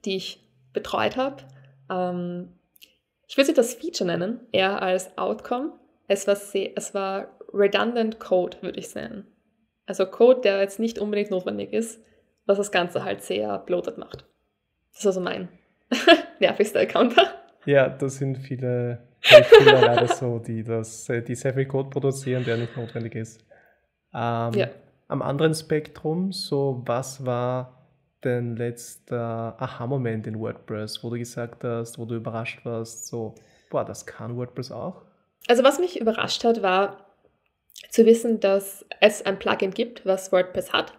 [0.06, 1.44] die ich betreut habe,
[1.90, 2.54] ähm,
[3.28, 5.74] ich würde sie das Feature nennen, eher als Outcome.
[6.08, 9.26] Es war, sehr, es war redundant Code, würde ich sagen.
[9.86, 12.01] Also Code, der jetzt nicht unbedingt notwendig ist,
[12.45, 14.26] was das Ganze halt sehr bloated macht.
[14.91, 15.49] Das ist also mein,
[16.39, 17.16] nervigster Account.
[17.66, 22.43] Ja, das sind viele Spieler leider so, die, das, äh, die sehr viel Code produzieren,
[22.43, 23.41] der nicht notwendig ist.
[24.14, 24.68] Ähm, ja.
[25.08, 27.88] Am anderen Spektrum, so was war
[28.22, 33.36] dein letzter Aha-Moment in WordPress, wo du gesagt hast, wo du überrascht warst, so,
[33.70, 35.04] boah, das kann WordPress auch?
[35.47, 37.12] Also was mich überrascht hat, war
[37.90, 40.94] zu wissen, dass es ein Plugin gibt, was WordPress hat,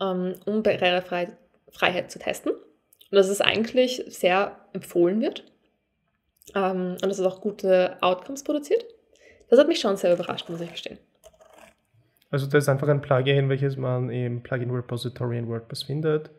[0.00, 2.52] ähm, um Barrierefreiheit zu testen.
[2.52, 5.44] Und dass es eigentlich sehr empfohlen wird
[6.54, 8.84] ähm, und dass es auch gute Outcomes produziert.
[9.48, 10.98] Das hat mich schon sehr überrascht, muss ich gestehen.
[12.30, 16.30] Also das ist einfach ein Plugin, welches man im Plugin Repository in WordPress findet.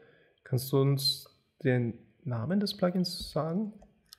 [0.44, 1.26] Kannst du uns
[1.64, 3.72] den Namen des Plugins sagen?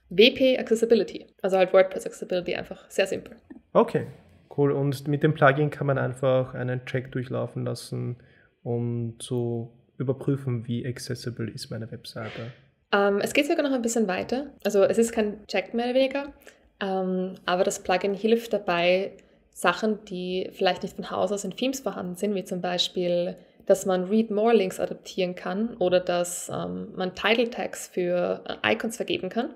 [0.09, 3.37] WP Accessibility, also halt WordPress Accessibility einfach sehr simpel.
[3.73, 4.07] Okay,
[4.57, 4.73] cool.
[4.73, 8.17] Und mit dem Plugin kann man einfach einen Check durchlaufen lassen,
[8.63, 12.53] um zu überprüfen, wie accessible ist meine Webseite.
[12.93, 14.47] Ähm, es geht sogar noch ein bisschen weiter.
[14.65, 16.33] Also es ist kein Check mehr oder weniger,
[16.81, 19.13] ähm, aber das Plugin hilft dabei,
[19.53, 23.87] Sachen, die vielleicht nicht von Haus aus in Themes vorhanden sind, wie zum Beispiel, dass
[23.87, 28.97] man Read More Links adaptieren kann oder dass ähm, man Title Tags für äh, Icons
[28.97, 29.55] vergeben kann.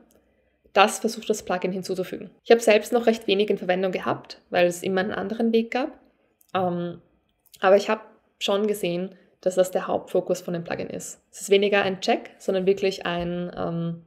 [0.73, 2.31] Das versucht das Plugin hinzuzufügen.
[2.45, 5.73] Ich habe selbst noch recht wenig in Verwendung gehabt, weil es immer einen anderen Weg
[5.73, 5.99] gab.
[6.55, 7.01] Ähm,
[7.61, 8.03] aber ich habe
[8.39, 11.21] schon gesehen, dass das der Hauptfokus von dem Plugin ist.
[11.31, 14.03] Es ist weniger ein Check, sondern wirklich ein, ähm,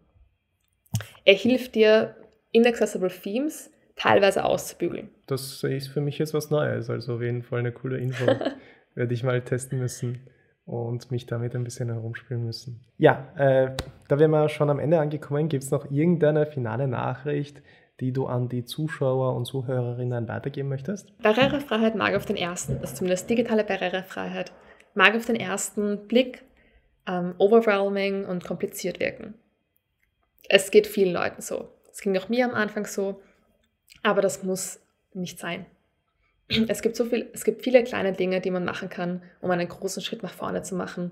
[1.25, 2.15] er hilft dir,
[2.51, 5.09] inaccessible Themes teilweise auszubügeln.
[5.25, 8.25] Das ist für mich jetzt was Neues, also auf jeden Fall eine coole Info.
[8.95, 10.21] Werde ich mal testen müssen
[10.65, 12.81] und mich damit ein bisschen herumspielen müssen.
[12.97, 13.75] Ja, äh,
[14.07, 15.49] da wären wir schon am Ende angekommen.
[15.49, 17.61] Gibt es noch irgendeine finale Nachricht,
[17.99, 21.17] die du an die Zuschauer und Zuhörerinnen weitergeben möchtest?
[21.21, 24.51] Barrierefreiheit mag auf den ersten, also zumindest digitale Barrierefreiheit,
[24.93, 26.43] mag auf den ersten Blick
[27.07, 29.35] ähm, overwhelming und kompliziert wirken.
[30.49, 31.69] Es geht vielen Leuten so.
[31.91, 33.21] Es ging auch mir am Anfang so,
[34.01, 34.79] aber das muss
[35.13, 35.65] nicht sein.
[36.67, 39.67] Es gibt, so viel, es gibt viele kleine Dinge, die man machen kann, um einen
[39.67, 41.11] großen Schritt nach vorne zu machen.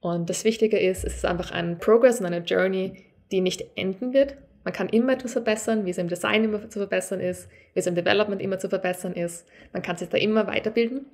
[0.00, 4.12] Und das Wichtige ist, es ist einfach ein Progress und eine Journey, die nicht enden
[4.12, 4.36] wird.
[4.64, 7.86] Man kann immer etwas verbessern, wie es im Design immer zu verbessern ist, wie es
[7.86, 9.46] im Development immer zu verbessern ist.
[9.72, 11.06] Man kann sich da immer weiterbilden.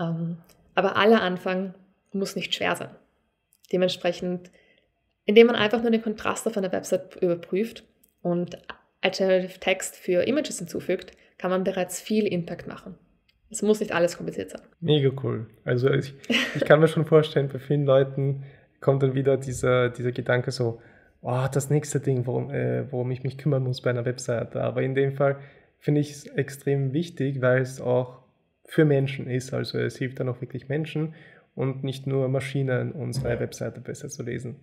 [0.00, 0.38] Ähm,
[0.74, 1.74] aber aller Anfang
[2.12, 2.90] muss nicht schwer sein.
[3.72, 4.50] Dementsprechend,
[5.24, 7.84] indem man einfach nur den Kontrast auf einer Website überprüft
[8.22, 8.58] und
[9.00, 12.96] Alternative Text für Images hinzufügt, kann man bereits viel Impact machen.
[13.54, 14.62] Es muss nicht alles kompliziert sein.
[14.80, 15.46] Mega cool.
[15.64, 16.12] Also ich,
[16.56, 18.42] ich kann mir schon vorstellen, bei vielen Leuten
[18.80, 20.80] kommt dann wieder dieser, dieser Gedanke so,
[21.22, 24.60] oh, das nächste Ding, worum, äh, worum ich mich kümmern muss bei einer Webseite.
[24.60, 25.36] Aber in dem Fall
[25.78, 28.24] finde ich es extrem wichtig, weil es auch
[28.64, 29.54] für Menschen ist.
[29.54, 31.14] Also es hilft dann auch wirklich Menschen
[31.54, 34.56] und nicht nur Maschinen, unsere Webseite besser zu lesen.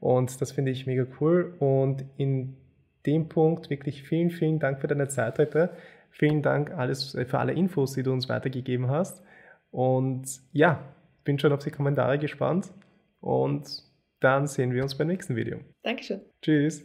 [0.00, 1.54] Und das finde ich mega cool.
[1.58, 2.56] Und in
[3.04, 5.68] dem Punkt wirklich vielen, vielen Dank für deine Zeit heute.
[6.12, 9.22] Vielen Dank alles, äh, für alle Infos, die du uns weitergegeben hast.
[9.70, 10.80] Und ja,
[11.24, 12.70] bin schon auf die Kommentare gespannt.
[13.20, 13.82] Und
[14.20, 15.58] dann sehen wir uns beim nächsten Video.
[15.82, 16.20] Dankeschön.
[16.42, 16.80] Tschüss.